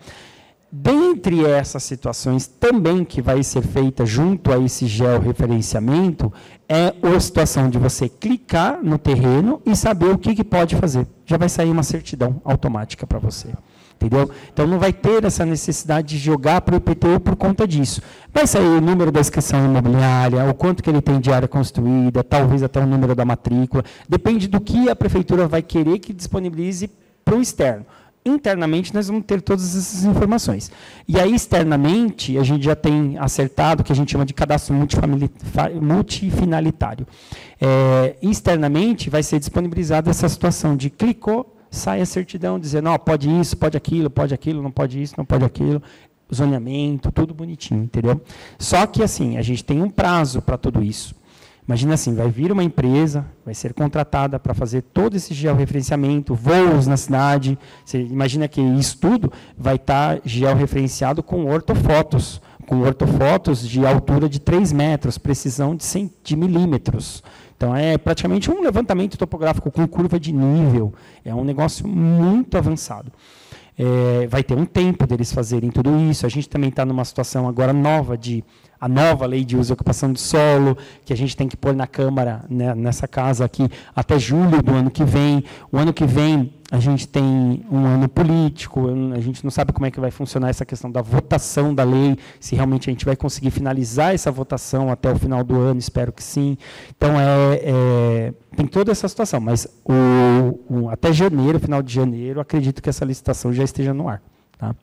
[0.71, 6.31] Dentre essas situações também que vai ser feita junto a esse georreferenciamento
[6.67, 11.07] é a situação de você clicar no terreno e saber o que, que pode fazer.
[11.25, 13.49] Já vai sair uma certidão automática para você.
[13.95, 14.29] Entendeu?
[14.53, 17.99] Então não vai ter essa necessidade de jogar para o IPTU por conta disso.
[18.31, 22.23] Vai sair o número da inscrição imobiliária, o quanto que ele tem de área construída,
[22.23, 23.83] talvez até o número da matrícula.
[24.07, 26.91] Depende do que a prefeitura vai querer que disponibilize
[27.25, 27.85] para o externo
[28.29, 30.71] internamente nós vamos ter todas essas informações.
[31.07, 34.75] E aí, externamente, a gente já tem acertado o que a gente chama de cadastro
[35.81, 37.05] multifinalitário.
[37.59, 43.29] É, externamente, vai ser disponibilizada essa situação de clicou, sai a certidão dizendo, oh, pode
[43.29, 45.81] isso, pode aquilo, pode aquilo, não pode isso, não pode aquilo,
[46.33, 48.21] zoneamento, tudo bonitinho, entendeu?
[48.57, 51.18] Só que, assim, a gente tem um prazo para tudo isso.
[51.69, 56.87] Imagina assim, vai vir uma empresa, vai ser contratada para fazer todo esse georreferenciamento, voos
[56.87, 57.59] na cidade.
[57.85, 64.27] Você imagina que isso tudo vai estar tá georreferenciado com ortofotos, com ortofotos de altura
[64.27, 67.21] de 3 metros, precisão de, 100, de milímetros.
[67.55, 70.91] Então, é praticamente um levantamento topográfico com curva de nível.
[71.23, 73.11] É um negócio muito avançado.
[73.77, 76.25] É, vai ter um tempo deles fazerem tudo isso.
[76.25, 78.43] A gente também está numa situação agora nova de
[78.79, 81.75] a nova lei de uso e ocupação do solo, que a gente tem que pôr
[81.75, 85.43] na Câmara, né, nessa casa aqui, até julho do ano que vem.
[85.71, 89.87] O ano que vem a gente tem um ano político, a gente não sabe como
[89.87, 93.15] é que vai funcionar essa questão da votação da lei, se realmente a gente vai
[93.15, 96.57] conseguir finalizar essa votação até o final do ano, espero que sim.
[96.95, 102.39] Então, é, é tem toda essa situação, mas o, o, até janeiro, final de janeiro,
[102.39, 104.21] acredito que essa licitação já esteja no ar.
[104.57, 104.75] Tá?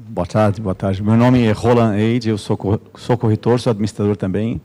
[0.00, 1.02] Boa tarde, boa tarde.
[1.02, 2.56] Meu nome é Roland Eide, eu sou,
[2.94, 4.60] sou corretor, sou administrador também.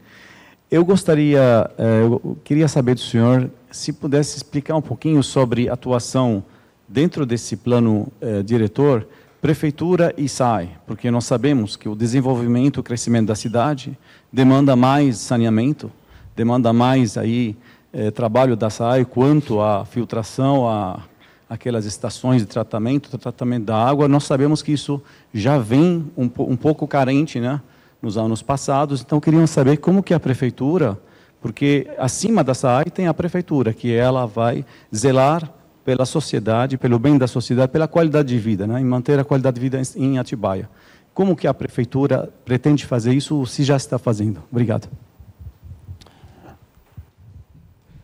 [0.70, 6.44] Eu gostaria, eh, eu queria saber do senhor se pudesse explicar um pouquinho sobre atuação
[6.88, 9.08] dentro desse plano eh, diretor,
[9.42, 13.98] prefeitura e SAI, porque nós sabemos que o desenvolvimento, o crescimento da cidade
[14.32, 15.92] demanda mais saneamento,
[16.36, 17.58] demanda mais aí
[17.92, 21.00] eh, trabalho da SAI quanto à filtração, a
[21.54, 24.08] aquelas estações de tratamento, tratamento da água.
[24.08, 25.00] Nós sabemos que isso
[25.32, 27.62] já vem um, um pouco carente, né,
[28.02, 29.02] nos anos passados.
[29.02, 31.00] Então queríamos saber como que a prefeitura,
[31.40, 35.48] porque acima da SAI tem a prefeitura, que ela vai zelar
[35.86, 38.82] pela sociedade, pelo bem da sociedade, pela qualidade de vida, né?
[38.82, 40.68] em manter a qualidade de vida em Atibaia.
[41.14, 44.42] Como que a prefeitura pretende fazer isso, se já está fazendo?
[44.52, 44.90] Obrigado.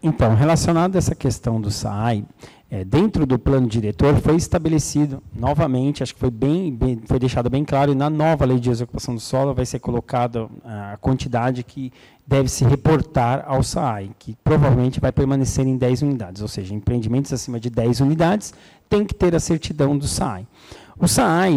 [0.03, 2.23] Então, relacionado a essa questão do SAI,
[2.71, 7.49] é, dentro do plano diretor foi estabelecido novamente, acho que foi bem, bem, foi deixado
[7.49, 11.63] bem claro, e na nova lei de ocupação do solo vai ser colocada a quantidade
[11.63, 11.91] que
[12.27, 17.34] deve se reportar ao SAI, que provavelmente vai permanecer em 10 unidades, ou seja, empreendimentos
[17.34, 18.53] acima de 10 unidades
[18.88, 20.45] tem que ter a certidão do SAI.
[20.99, 21.05] O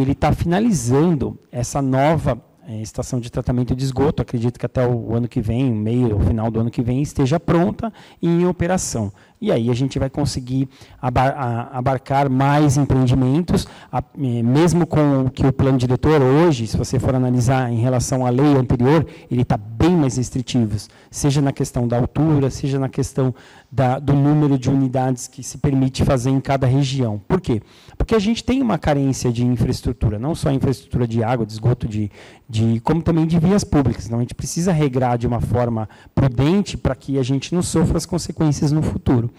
[0.00, 5.14] ele está finalizando essa nova é, estação de tratamento de esgoto, acredito que até o
[5.14, 9.12] ano que vem, meio, final do ano que vem, esteja pronta e em operação.
[9.42, 10.68] E aí a gente vai conseguir
[11.00, 13.66] abarcar mais empreendimentos,
[14.16, 18.30] mesmo com o que o plano diretor hoje, se você for analisar em relação à
[18.30, 20.76] lei anterior, ele está bem mais restritivo,
[21.10, 23.34] seja na questão da altura, seja na questão
[23.70, 27.20] da, do número de unidades que se permite fazer em cada região.
[27.26, 27.60] Por quê?
[27.98, 31.88] Porque a gente tem uma carência de infraestrutura, não só infraestrutura de água, de esgoto,
[31.88, 32.12] de,
[32.48, 34.06] de, como também de vias públicas.
[34.06, 37.96] Então, a gente precisa regrar de uma forma prudente para que a gente não sofra
[37.96, 39.31] as consequências no futuro.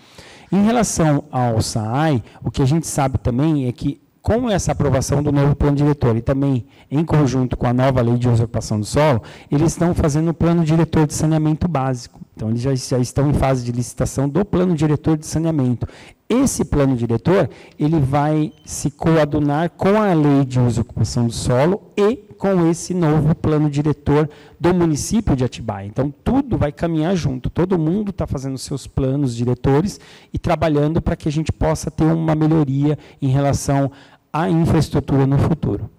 [0.51, 5.21] Em relação ao SAAI, o que a gente sabe também é que com essa aprovação
[5.21, 8.85] do novo plano diretor e também em conjunto com a nova lei de usurpação do
[8.85, 12.21] solo, eles estão fazendo o plano diretor de saneamento básico.
[12.33, 15.85] Então, eles já, já estão em fase de licitação do plano diretor de saneamento.
[16.29, 21.33] Esse plano diretor, ele vai se coadunar com a lei de uso e ocupação do
[21.33, 24.29] solo e com esse novo plano diretor
[24.59, 25.87] do município de Atibaia.
[25.87, 27.49] Então, tudo vai caminhar junto.
[27.49, 29.97] Todo mundo está fazendo seus planos diretores
[30.33, 33.89] e trabalhando para que a gente possa ter uma melhoria em relação
[34.33, 35.89] à infraestrutura no futuro.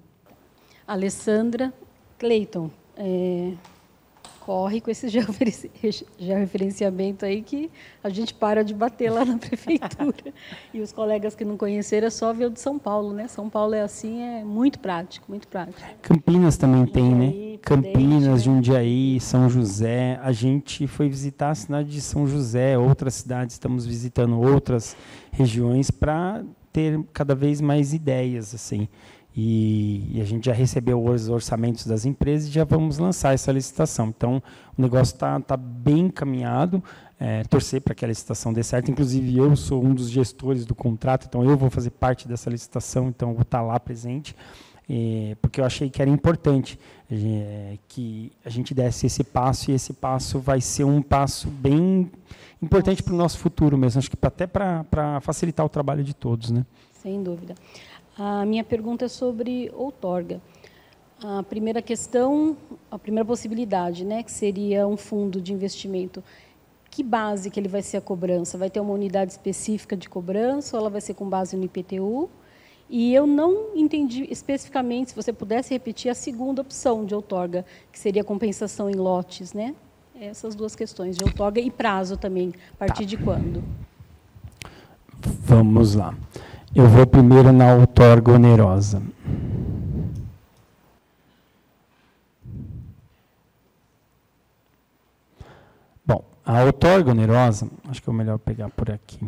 [0.87, 1.73] Alessandra
[2.19, 2.71] Cleiton.
[2.95, 3.53] É
[4.45, 5.09] corre com esse
[6.19, 7.71] georreferenciamento aí que
[8.03, 10.35] a gente para de bater lá na prefeitura.
[10.73, 13.27] e os colegas que não conheceram é só ver o de São Paulo, né?
[13.27, 15.81] São Paulo é assim, é muito prático, muito prático.
[16.03, 17.59] Campinas também tem, né?
[17.63, 18.39] Campinas, né?
[18.39, 20.21] Jundiaí, São José.
[20.23, 24.95] A gente foi visitar a cidade de São José, outras cidades, estamos visitando outras
[25.33, 28.89] regiões para ter cada vez mais ideias, assim.
[29.37, 33.51] E, e, a gente já recebeu os orçamentos das empresas e já vamos lançar essa
[33.51, 34.09] licitação.
[34.17, 34.41] Então,
[34.79, 36.83] o negócio está tá bem encaminhado,
[37.19, 38.93] é, torcer para que a licitação dê certo.
[38.93, 43.09] Inclusive, eu sou um dos gestores do contrato, então eu vou fazer parte dessa licitação,
[43.09, 44.37] então vou estar tá lá presente,
[44.89, 46.79] é, porque eu achei que era importante
[47.11, 52.11] é, que a gente desse esse passo, e esse passo vai ser um passo bem
[52.63, 56.51] importante para o nosso futuro mesmo, acho que até para facilitar o trabalho de todos.
[56.51, 56.65] Né?
[56.93, 57.55] Sem dúvida.
[58.17, 60.41] A minha pergunta é sobre outorga.
[61.23, 62.57] A primeira questão,
[62.91, 66.23] a primeira possibilidade, né, que seria um fundo de investimento.
[66.91, 68.57] Que base que ele vai ser a cobrança?
[68.57, 72.31] Vai ter uma unidade específica de cobrança ou ela vai ser com base no IPTU?
[72.89, 77.99] E eu não entendi especificamente, se você pudesse repetir a segunda opção de outorga, que
[77.99, 79.75] seria compensação em lotes, né?
[80.21, 83.09] Essas duas questões, de outorga e prazo também, a partir tá.
[83.09, 83.65] de quando?
[85.19, 86.15] Vamos lá.
[86.75, 89.01] Eu vou primeiro na outorga onerosa.
[96.05, 99.21] Bom, a outorga onerosa, acho que é melhor pegar por aqui.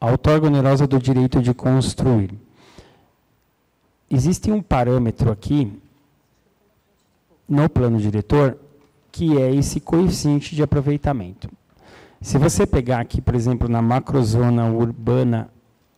[0.00, 2.30] A outorga onerosa do direito de construir.
[4.08, 5.76] Existe um parâmetro aqui
[7.48, 8.56] no plano diretor
[9.10, 11.48] que é esse coeficiente de aproveitamento.
[12.20, 15.50] Se você pegar aqui, por exemplo, na macrozona urbana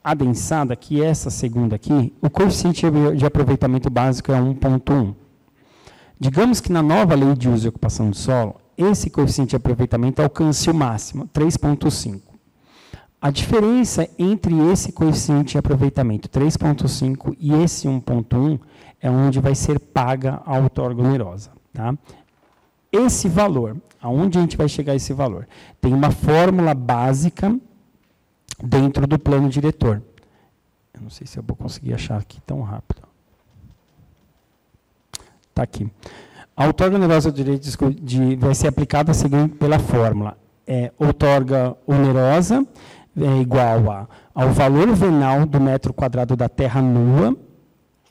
[0.03, 2.85] adensada, que é essa segunda aqui, o coeficiente
[3.17, 5.15] de aproveitamento básico é 1.1.
[6.19, 10.23] Digamos que na nova lei de uso e ocupação do solo, esse coeficiente de aproveitamento
[10.23, 12.21] alcance o máximo, 3.5.
[13.21, 18.61] A diferença entre esse coeficiente de aproveitamento 3.5 e esse 1.1
[19.01, 21.51] é onde vai ser paga a outorga onerosa.
[21.73, 21.97] Tá?
[22.93, 25.49] Esse valor Aonde a gente vai chegar a esse valor?
[25.81, 27.59] Tem uma fórmula básica
[28.63, 30.03] dentro do plano diretor.
[30.95, 33.03] Eu não sei se eu vou conseguir achar aqui tão rápido.
[35.49, 35.91] Está aqui.
[36.57, 37.69] A outorga onerosa do direito
[38.01, 40.37] de, vai ser aplicada seguinte pela fórmula.
[40.67, 42.67] é outorga onerosa
[43.17, 47.37] é igual a, ao valor venal do metro quadrado da terra nua,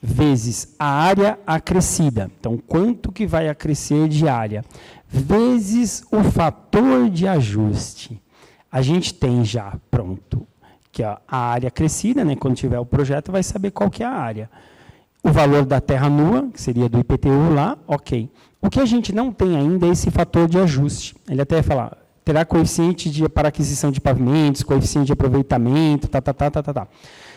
[0.02, 2.30] vezes a área acrescida.
[2.40, 4.64] Então, quanto que vai acrescer de área?
[5.08, 8.22] Vezes o fator de ajuste.
[8.72, 10.46] A gente tem já pronto
[10.92, 14.12] que a, área crescida, né, quando tiver o projeto, vai saber qual que é a
[14.12, 14.50] área.
[15.24, 18.30] O valor da terra nua, que seria do IPTU lá, ok.
[18.62, 21.16] O que a gente não tem ainda é esse fator de ajuste.
[21.30, 26.34] Ele até fala, terá coeficiente de, para aquisição de pavimentos, coeficiente de aproveitamento, tá, tá,
[26.34, 26.88] tá, tá, tá, tá.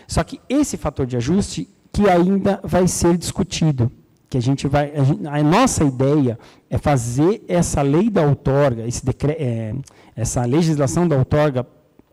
[0.06, 3.90] Só que esse fator de ajuste que ainda vai ser discutido,
[4.28, 6.38] que a gente vai, a, gente, a nossa ideia
[6.68, 9.74] é fazer essa lei da outorga, esse decre, é,
[10.14, 11.66] essa legislação da outorga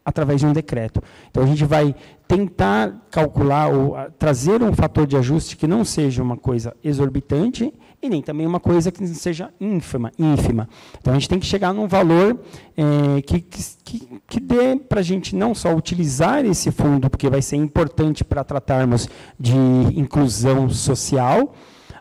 [0.04, 1.04] através de um decreto.
[1.30, 1.94] Então, a gente vai
[2.28, 8.10] tentar calcular ou trazer um fator de ajuste que não seja uma coisa exorbitante e
[8.10, 10.12] nem também uma coisa que seja ínfima.
[10.18, 10.70] ínfima.
[11.00, 12.40] Então, a gente tem que chegar num valor
[12.76, 17.42] é, que, que, que dê para a gente não só utilizar esse fundo, porque vai
[17.42, 19.56] ser importante para tratarmos de
[19.96, 21.54] inclusão social,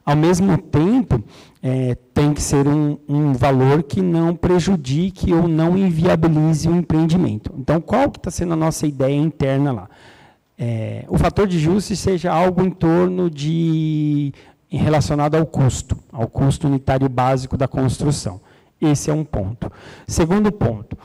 [0.04, 1.22] ao mesmo tempo,
[1.62, 7.52] é, tem que ser um, um, valor que não prejudique ou não inviabilize o empreendimento.
[7.58, 9.88] Então, qual que está sendo a nossa ideia interna lá?
[10.58, 14.32] É, o fator de ajuste seja algo em torno de
[14.70, 18.40] relacionado ao custo, ao custo unitário básico da construção.
[18.80, 19.70] Esse é um ponto.
[20.06, 20.96] Segundo ponto,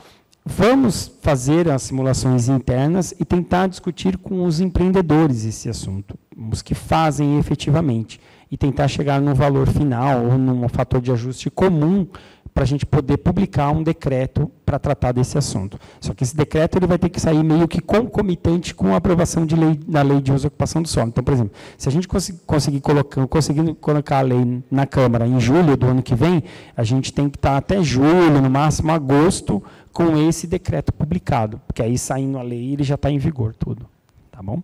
[0.44, 6.18] vamos fazer as simulações internas e tentar discutir com os empreendedores esse assunto,
[6.50, 8.20] os que fazem efetivamente
[8.52, 12.06] e tentar chegar no valor final ou num fator de ajuste comum
[12.52, 15.78] para a gente poder publicar um decreto para tratar desse assunto.
[15.98, 19.46] Só que esse decreto ele vai ter que sair meio que concomitante com a aprovação
[19.46, 21.08] de lei, da lei de uso e ocupação do solo.
[21.08, 22.06] Então, por exemplo, se a gente
[22.46, 26.44] conseguir colocar, conseguir colocar a lei na Câmara em julho do ano que vem,
[26.76, 31.82] a gente tem que estar até julho, no máximo agosto, com esse decreto publicado, porque
[31.82, 33.86] aí saindo a lei ele já está em vigor tudo.
[34.30, 34.62] Tá bom?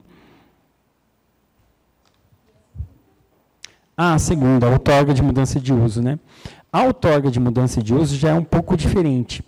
[4.01, 6.01] Ah, a segunda, a outorga de mudança de uso.
[6.01, 6.21] Né?
[6.73, 9.45] A outorga de mudança de uso já é um pouco diferente.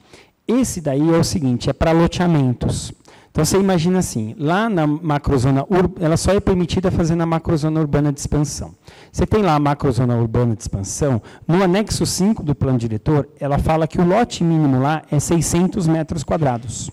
[0.49, 2.93] Esse daí é o seguinte, é para loteamentos.
[3.31, 7.79] Então você imagina assim, lá na macrozona urbana, ela só é permitida fazer na macrozona
[7.79, 8.75] urbana de expansão.
[9.13, 13.57] Você tem lá a macrozona urbana de expansão, no anexo 5 do plano diretor, ela
[13.57, 16.91] fala que o lote mínimo lá é 600 metros quadrados.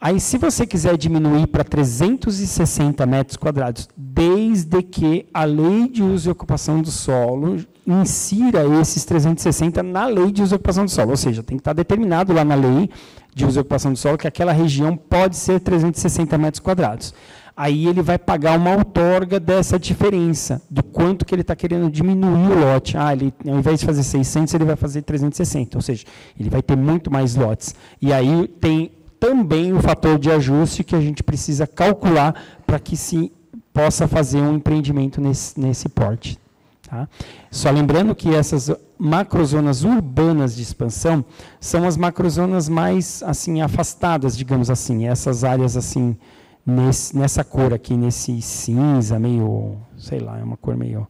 [0.00, 6.28] Aí, se você quiser diminuir para 360 metros quadrados, desde que a lei de uso
[6.28, 11.10] e ocupação do solo insira esses 360 na lei de uso e ocupação do solo,
[11.10, 12.90] ou seja, tem que estar determinado lá na lei
[13.34, 17.14] de uso e ocupação do solo que aquela região pode ser 360 metros quadrados.
[17.56, 22.50] Aí ele vai pagar uma outorga dessa diferença, do quanto que ele está querendo diminuir
[22.50, 22.96] o lote.
[22.96, 26.04] Ah, ele, ao invés de fazer 600, ele vai fazer 360, ou seja,
[26.38, 27.74] ele vai ter muito mais lotes.
[28.02, 28.90] E aí tem
[29.24, 32.34] também o fator de ajuste que a gente precisa calcular
[32.66, 33.32] para que se
[33.72, 36.38] possa fazer um empreendimento nesse, nesse porte.
[36.86, 37.08] Tá?
[37.50, 41.24] Só lembrando que essas macrozonas urbanas de expansão
[41.58, 46.18] são as macrozonas mais assim afastadas, digamos assim, essas áreas assim
[46.64, 51.08] nesse, nessa cor aqui, nesse cinza meio, sei lá, é uma cor meio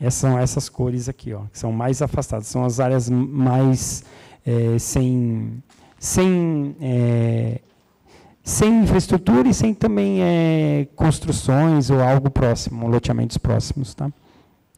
[0.00, 4.02] essas são essas cores aqui, ó, que são mais afastadas, são as áreas mais
[4.44, 5.62] é, sem
[6.04, 7.60] sem, é,
[8.42, 13.94] sem infraestrutura e sem também é, construções ou algo próximo, loteamentos próximos.
[13.94, 14.12] Tá?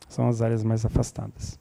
[0.09, 1.59] São as áreas mais afastadas.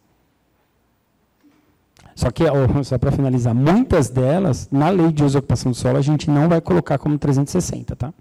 [2.14, 2.44] Só que,
[2.86, 6.30] só para finalizar, muitas delas, na lei de uso e ocupação do solo, a gente
[6.30, 8.14] não vai colocar como 360, tá?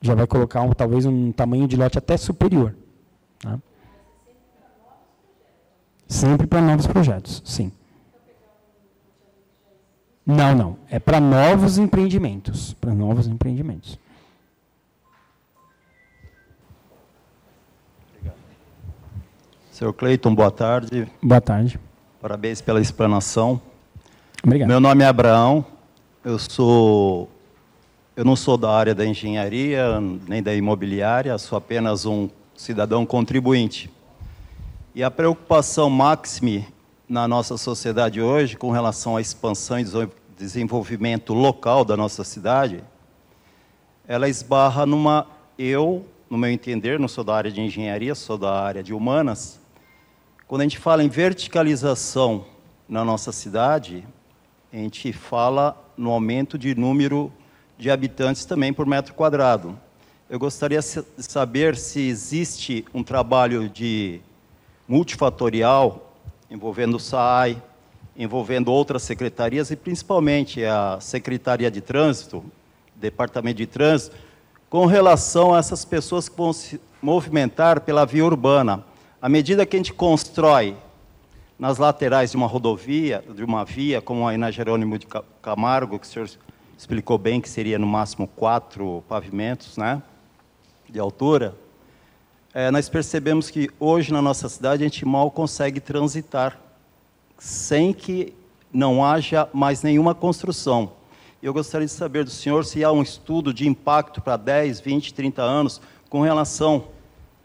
[0.00, 2.74] Já vai colocar um, talvez um tamanho de lote até superior.
[3.40, 3.58] Tá?
[6.08, 7.70] Sempre para novos projetos, sim.
[10.26, 10.76] Não, não.
[10.90, 12.72] É para novos empreendimentos.
[12.74, 13.96] Para novos empreendimentos.
[18.10, 18.36] Obrigado.
[19.70, 21.06] Senhor Cleiton, boa tarde.
[21.22, 21.78] Boa tarde.
[22.20, 23.60] Parabéns pela explanação.
[24.42, 24.68] Obrigado.
[24.68, 25.64] Meu nome é Abraão.
[26.24, 27.30] Eu sou
[28.16, 33.90] eu não sou da área da engenharia nem da imobiliária, sou apenas um cidadão contribuinte.
[34.94, 36.64] E a preocupação máxima
[37.08, 39.86] na nossa sociedade hoje com relação à expansão e
[40.36, 42.82] desenvolvimento local da nossa cidade,
[44.08, 45.26] ela esbarra numa
[45.58, 49.60] eu, no meu entender, não sou da área de engenharia, sou da área de humanas.
[50.46, 52.44] Quando a gente fala em verticalização
[52.88, 54.04] na nossa cidade,
[54.72, 57.32] a gente fala no aumento de número
[57.78, 59.78] de habitantes também por metro quadrado.
[60.28, 64.20] Eu gostaria de saber se existe um trabalho de
[64.88, 66.05] multifatorial
[66.50, 67.60] envolvendo o SAI,
[68.16, 72.44] envolvendo outras secretarias e principalmente a Secretaria de Trânsito,
[72.94, 74.16] Departamento de Trânsito,
[74.70, 78.84] com relação a essas pessoas que vão se movimentar pela via urbana.
[79.20, 80.76] À medida que a gente constrói
[81.58, 85.06] nas laterais de uma rodovia, de uma via, como aí na Jerônimo de
[85.40, 86.28] Camargo, que o senhor
[86.76, 90.02] explicou bem que seria no máximo quatro pavimentos né,
[90.88, 91.54] de altura,
[92.56, 96.58] é, nós percebemos que hoje na nossa cidade a gente mal consegue transitar
[97.36, 98.32] sem que
[98.72, 100.92] não haja mais nenhuma construção.
[101.42, 105.12] Eu gostaria de saber do senhor se há um estudo de impacto para 10, 20,
[105.12, 106.84] 30 anos com relação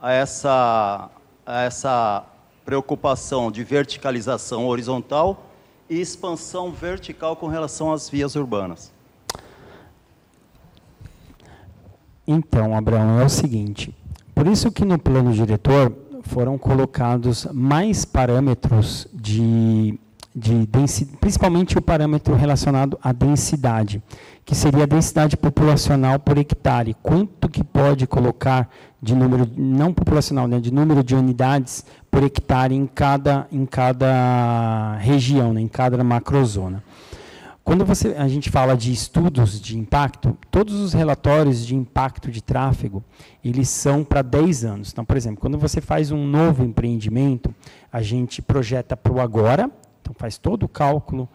[0.02, 1.10] a essa,
[1.46, 2.24] a essa
[2.64, 5.46] preocupação de verticalização horizontal
[5.90, 8.94] e expansão vertical com relação às vias urbanas.
[12.26, 13.94] Então, Abraão, é o seguinte,
[14.42, 20.00] por isso que no plano diretor foram colocados mais parâmetros de,
[20.36, 24.02] de densidade, principalmente o parâmetro relacionado à densidade,
[24.44, 26.96] que seria a densidade populacional por hectare.
[27.04, 28.68] Quanto que pode colocar
[29.00, 34.98] de número, não populacional, né, de número de unidades por hectare em cada, em cada
[34.98, 36.84] região, né, em cada macrozona.
[37.64, 42.42] Quando você, a gente fala de estudos de impacto, todos os relatórios de impacto de
[42.42, 43.04] tráfego,
[43.46, 44.92] eles são para 10 anos.
[44.92, 47.54] Então, por exemplo, quando você faz um novo empreendimento,
[47.92, 49.70] a gente projeta para o agora,
[50.02, 51.30] então faz todo o cálculo,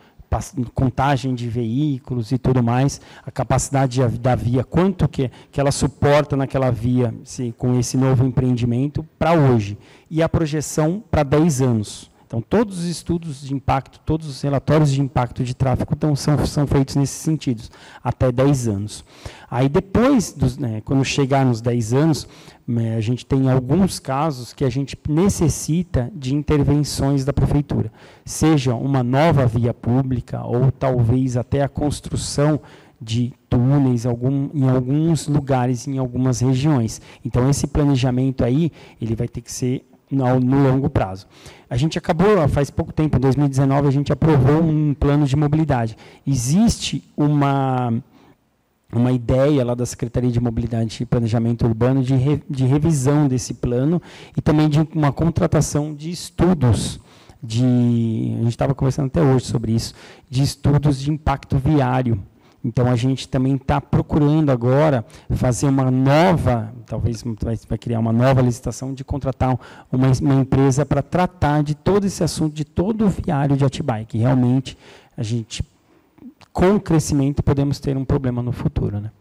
[0.75, 6.37] contagem de veículos e tudo mais, a capacidade da via, quanto que, que ela suporta
[6.37, 9.79] naquela via se, com esse novo empreendimento para hoje,
[10.11, 12.16] e a projeção para 10 anos.
[12.27, 16.45] Então, todos os estudos de impacto, todos os relatórios de impacto de tráfego então, são,
[16.45, 17.71] são feitos nesses sentidos,
[18.03, 19.05] até 10 anos.
[19.49, 22.29] Aí, depois, dos, né, quando chegar nos 10 anos,
[22.67, 27.93] né, a gente tem alguns casos que a gente necessita de intervenções da prefeitura,
[28.25, 32.61] seja uma nova via pública ou talvez até a construção
[33.01, 37.01] de túneis algum, em alguns lugares, em algumas regiões.
[37.25, 41.27] Então, esse planejamento aí, ele vai ter que ser no, no, longo prazo.
[41.69, 45.97] A gente acabou, faz pouco tempo, em 2019, a gente aprovou um plano de mobilidade.
[46.27, 47.93] Existe uma,
[48.93, 53.55] uma ideia lá da Secretaria de Mobilidade e Planejamento Urbano de, re, de revisão desse
[53.55, 54.01] plano
[54.37, 57.01] e também de uma contratação de estudos
[57.43, 59.95] de, a gente estava conversando até hoje sobre isso,
[60.29, 62.21] de estudos de impacto viário
[62.67, 67.23] então a gente também está procurando agora fazer uma nova, talvez
[67.69, 69.57] vai criar uma nova licitação de contratar
[69.93, 74.05] uma, uma empresa para tratar de todo esse assunto, de todo o viário de Atibaia,
[74.05, 74.77] que realmente
[75.17, 75.65] a gente,
[76.53, 78.99] com o crescimento, podemos ter um problema no futuro.
[78.99, 79.13] Né?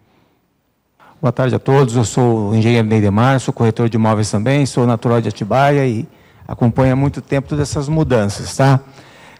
[1.22, 4.88] Boa tarde a todos, eu sou o engenheiro Neidemar, sou corretor de imóveis também, sou
[4.88, 6.08] natural de Atibaia e
[6.48, 8.58] acompanho há muito tempo todas essas mudanças.
[8.58, 8.80] Tá?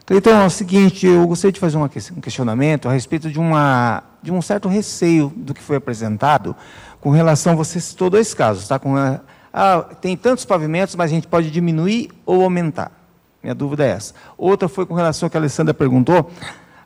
[0.10, 4.32] Então, é o seguinte, eu gostaria de fazer um questionamento a respeito de, uma, de
[4.32, 6.56] um certo receio do que foi apresentado
[7.01, 8.80] com relação, você citou dois casos, tá?
[8.80, 12.91] Com a, tem tantos pavimentos, mas a gente pode diminuir ou aumentar.
[13.41, 14.14] Minha dúvida é essa.
[14.38, 16.32] Outra foi com relação ao que a Alessandra perguntou.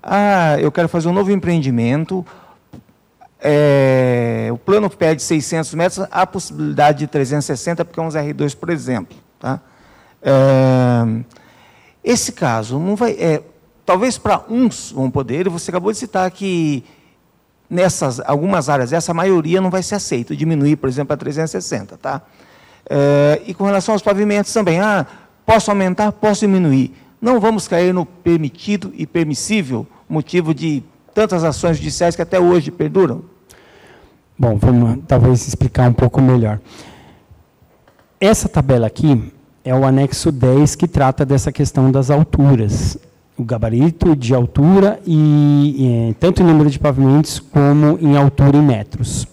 [0.04, 2.26] Ah, eu quero fazer um novo empreendimento,
[3.42, 8.70] é, o plano pede 600 metros, há possibilidade de 360, porque é um R2, por
[8.70, 9.18] exemplo.
[9.40, 9.60] Tá?
[10.22, 11.24] É,
[12.10, 13.12] esse caso não vai.
[13.12, 13.44] É,
[13.86, 16.84] talvez para uns vão poder, e você acabou de citar que
[17.70, 21.98] nessas algumas áreas, essa maioria não vai ser aceita, diminuir, por exemplo, a 360.
[21.98, 22.24] Tá?
[22.90, 25.06] É, e com relação aos pavimentos também, ah,
[25.46, 26.96] posso aumentar, posso diminuir.
[27.22, 30.84] Não vamos cair no permitido e permissível, motivo de
[31.14, 33.24] tantas ações judiciais que até hoje perduram?
[34.36, 36.60] Bom, vamos talvez explicar um pouco melhor.
[38.20, 39.32] Essa tabela aqui,
[39.64, 42.98] é o anexo 10 que trata dessa questão das alturas,
[43.38, 48.62] o gabarito de altura e, e tanto em número de pavimentos como em altura em
[48.62, 49.28] metros.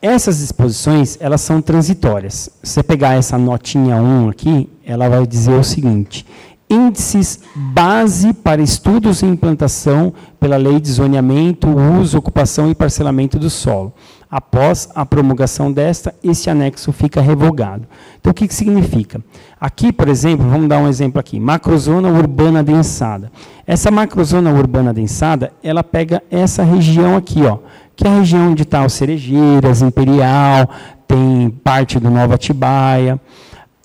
[0.00, 2.50] Essas disposições, elas são transitórias.
[2.62, 6.24] Se você pegar essa notinha 1 aqui, ela vai dizer o seguinte:
[6.68, 13.48] índices base para estudos e implantação pela Lei de Zoneamento, Uso, Ocupação e Parcelamento do
[13.48, 13.92] Solo.
[14.30, 17.86] Após a promulgação desta, esse anexo fica revogado.
[18.18, 19.20] Então, o que, que significa?
[19.60, 23.30] Aqui, por exemplo, vamos dar um exemplo aqui, macrozona urbana densada.
[23.66, 27.58] Essa macrozona urbana densada, ela pega essa região aqui, ó,
[27.94, 30.68] que é a região onde está o Cerejeiras, Imperial,
[31.06, 33.20] tem parte do Nova Atibaia.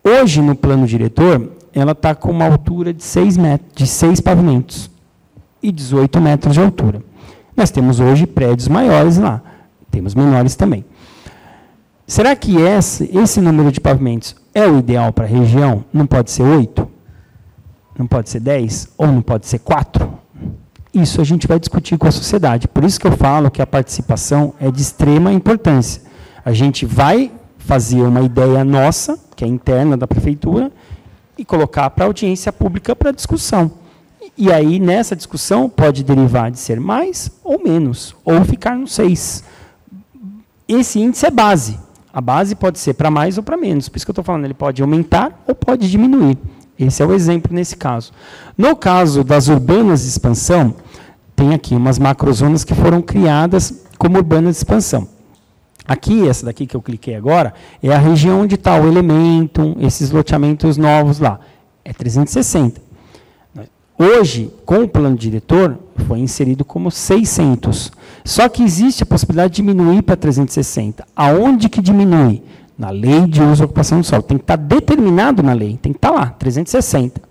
[0.04, 4.90] Hoje, no plano diretor, ela está com uma altura de 6 metros, de 6 pavimentos
[5.62, 7.04] e 18 metros de altura.
[7.56, 9.42] Nós temos hoje prédios maiores lá.
[9.92, 10.86] Temos menores também.
[12.08, 15.86] Será que esse, esse número de pavimentos é o ideal para a região?
[15.94, 16.90] Não pode ser oito?
[17.98, 18.90] Não pode ser 10?
[18.98, 20.12] Ou não pode ser 4?
[20.94, 22.68] Isso a gente vai discutir com a sociedade.
[22.68, 26.02] Por isso que eu falo que a participação é de extrema importância.
[26.44, 30.72] A gente vai fazer uma ideia nossa, que é interna da prefeitura,
[31.38, 33.72] e colocar para a audiência pública para discussão.
[34.38, 39.44] E aí, nessa discussão, pode derivar de ser mais ou menos, ou ficar no 6.
[40.74, 41.78] Esse índice é base.
[42.14, 43.90] A base pode ser para mais ou para menos.
[43.90, 46.38] Por isso que eu estou falando, ele pode aumentar ou pode diminuir.
[46.80, 48.14] Esse é o exemplo nesse caso.
[48.58, 50.74] No caso das urbanas de expansão,
[51.36, 55.10] tem aqui umas macrozonas que foram criadas como urbanas de expansão.
[55.86, 57.54] Aqui, essa daqui que eu cliquei agora,
[57.84, 61.40] é a região onde está o elemento, esses loteamentos novos lá.
[61.84, 62.82] É 360.
[64.02, 65.78] Hoje, com o plano diretor,
[66.08, 67.92] foi inserido como 600.
[68.26, 71.06] Só que existe a possibilidade de diminuir para 360.
[71.16, 72.42] Aonde que diminui?
[72.76, 74.24] Na lei de uso e ocupação do solo.
[74.24, 77.22] Tem que estar tá determinado na lei, tem que estar tá lá, 360.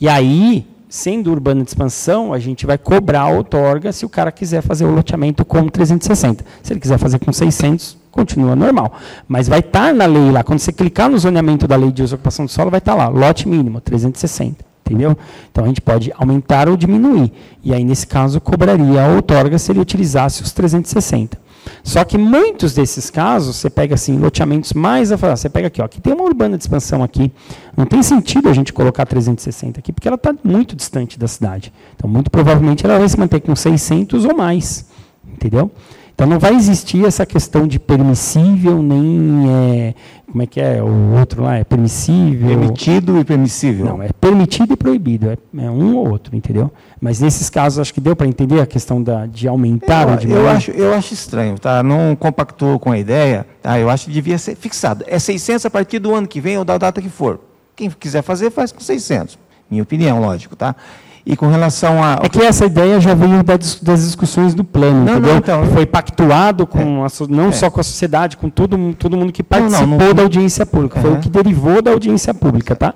[0.00, 4.32] E aí, sendo urbana de expansão, a gente vai cobrar a outorga se o cara
[4.32, 6.42] quiser fazer o loteamento com 360.
[6.62, 8.94] Se ele quiser fazer com 600, continua normal.
[9.28, 12.02] Mas vai estar tá na lei lá, quando você clicar no zoneamento da lei de
[12.02, 14.72] uso e ocupação do solo, vai estar lá, lote mínimo, 360.
[14.86, 15.16] Entendeu?
[15.50, 17.32] Então a gente pode aumentar ou diminuir.
[17.62, 21.38] E aí, nesse caso, cobraria a outorga se ele utilizasse os 360.
[21.82, 25.40] Só que muitos desses casos, você pega assim, loteamentos mais afastados.
[25.40, 27.32] Você pega aqui, ó, aqui tem uma urbana de expansão aqui.
[27.74, 31.72] Não tem sentido a gente colocar 360 aqui, porque ela está muito distante da cidade.
[31.96, 34.86] Então, muito provavelmente, ela vai se manter com 600 ou mais.
[35.26, 35.70] Entendeu?
[36.14, 39.94] Então não vai existir essa questão de permissível, nem é,
[40.30, 42.48] como é que é o outro lá, é permissível.
[42.48, 43.84] Permitido e permissível.
[43.84, 46.70] Não, é permitido e proibido, é, é um ou outro, entendeu?
[47.00, 50.16] Mas nesses casos acho que deu para entender a questão da, de aumentar eu, ou
[50.16, 50.42] diminuir.
[50.42, 51.82] Eu acho, eu acho estranho, tá?
[51.82, 53.76] Não compactou com a ideia, tá?
[53.80, 55.04] Eu acho que devia ser fixado.
[55.08, 57.40] É 600 a partir do ano que vem ou da data que for.
[57.74, 59.36] Quem quiser fazer, faz com 600.
[59.68, 60.76] Minha opinião, lógico, tá?
[61.26, 62.18] E com relação a.
[62.22, 65.32] É que essa ideia já veio das, discussões do plano, não, entendeu?
[65.32, 67.52] Não, então, Foi pactuado com é, a, não é.
[67.52, 71.00] só com a sociedade, com todo, todo mundo que participou não, não, da audiência pública.
[71.00, 72.94] Foi o que derivou da audiência pública, tá?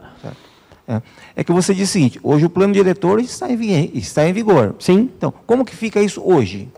[0.87, 1.01] É.
[1.37, 1.45] é.
[1.45, 4.75] que você disse o seguinte: hoje o plano diretor está em, está em vigor.
[4.79, 5.09] Sim.
[5.17, 6.69] Então, como que fica isso hoje?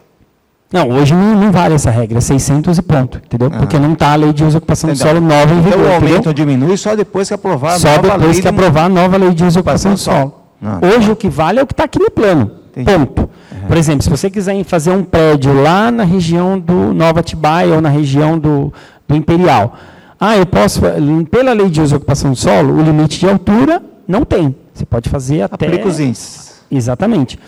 [0.72, 3.50] Não, hoje não, não, vale essa regra, 600 e ponto, entendeu?
[3.50, 5.80] Porque não está a lei de uso e ocupação do solo nova em vigor.
[5.80, 8.10] Então o aumento ou diminui só depois que aprovar a só nova lei.
[8.10, 10.39] Só depois que aprovar a nova lei de uso e ocupação do solo.
[10.60, 10.80] Não.
[10.82, 12.50] Hoje o que vale é o que está aqui no plano.
[12.70, 12.90] Entendi.
[12.90, 13.22] Ponto.
[13.22, 13.68] Uhum.
[13.68, 17.80] Por exemplo, se você quiser fazer um prédio lá na região do Nova Tibaia ou
[17.80, 18.72] na região do,
[19.08, 19.76] do Imperial.
[20.18, 20.82] Ah, eu posso,
[21.30, 24.54] pela lei de uso e ocupação do solo, o limite de altura não tem.
[24.74, 25.66] Você pode fazer até.
[25.66, 26.60] Aplica os índices.
[26.70, 27.38] Exatamente.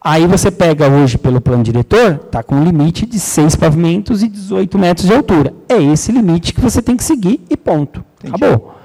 [0.00, 4.28] Aí você pega hoje pelo plano diretor, está com um limite de 6 pavimentos e
[4.28, 5.52] 18 metros de altura.
[5.68, 8.04] É esse limite que você tem que seguir e ponto.
[8.22, 8.44] Entendi.
[8.44, 8.75] Acabou.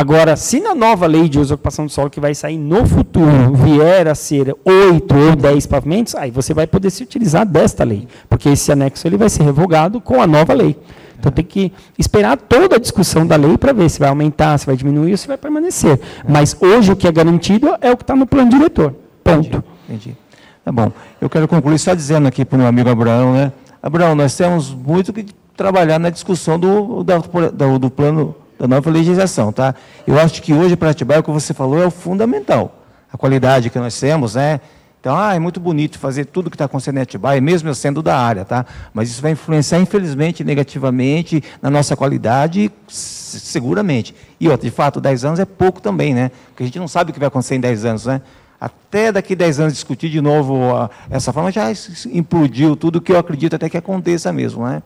[0.00, 4.08] Agora, se na nova lei de ocupação do solo que vai sair no futuro vier
[4.08, 8.48] a ser 8 ou 10 pavimentos, aí você vai poder se utilizar desta lei, porque
[8.48, 10.74] esse anexo ele vai ser revogado com a nova lei.
[11.18, 14.64] Então tem que esperar toda a discussão da lei para ver se vai aumentar, se
[14.64, 16.00] vai diminuir ou se vai permanecer.
[16.26, 18.94] Mas hoje o que é garantido é o que está no plano diretor.
[19.22, 19.62] Ponto.
[19.86, 20.08] Entendi.
[20.08, 20.16] Entendi.
[20.64, 20.90] Tá bom.
[21.20, 23.52] Eu quero concluir só dizendo aqui para o meu amigo Abraão, né?
[23.82, 29.50] Abraão, nós temos muito que trabalhar na discussão do, do, do plano da nova legislação,
[29.50, 29.74] tá?
[30.06, 32.84] Eu acho que hoje para Atibaia o que você falou é o fundamental.
[33.10, 34.60] A qualidade que nós temos, né?
[35.00, 38.02] Então, ah, é muito bonito fazer tudo que está acontecendo em Atibaia, mesmo eu sendo
[38.02, 38.66] da área, tá?
[38.92, 44.14] Mas isso vai influenciar, infelizmente, negativamente na nossa qualidade, seguramente.
[44.38, 46.30] E, ó, de fato, 10 anos é pouco também, né?
[46.48, 48.20] Porque a gente não sabe o que vai acontecer em 10 anos, né?
[48.60, 50.60] Até daqui 10 anos discutir de novo
[51.08, 51.72] essa forma já
[52.12, 54.82] implodiu tudo que eu acredito até que aconteça mesmo, né?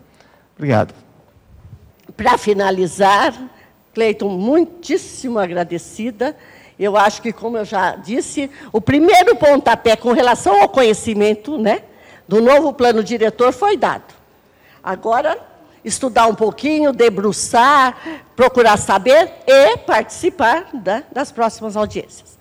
[0.56, 0.94] Obrigado.
[2.16, 3.34] Para finalizar,
[3.94, 6.36] Cleiton, muitíssimo agradecida.
[6.78, 11.82] Eu acho que, como eu já disse, o primeiro pontapé com relação ao conhecimento né,
[12.26, 14.12] do novo plano diretor foi dado.
[14.82, 15.38] Agora,
[15.84, 17.96] estudar um pouquinho, debruçar,
[18.34, 22.36] procurar saber e participar né, das próximas audiências.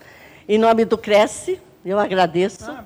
[0.50, 2.70] Em nome do Cresce, eu agradeço.
[2.70, 2.84] Ah,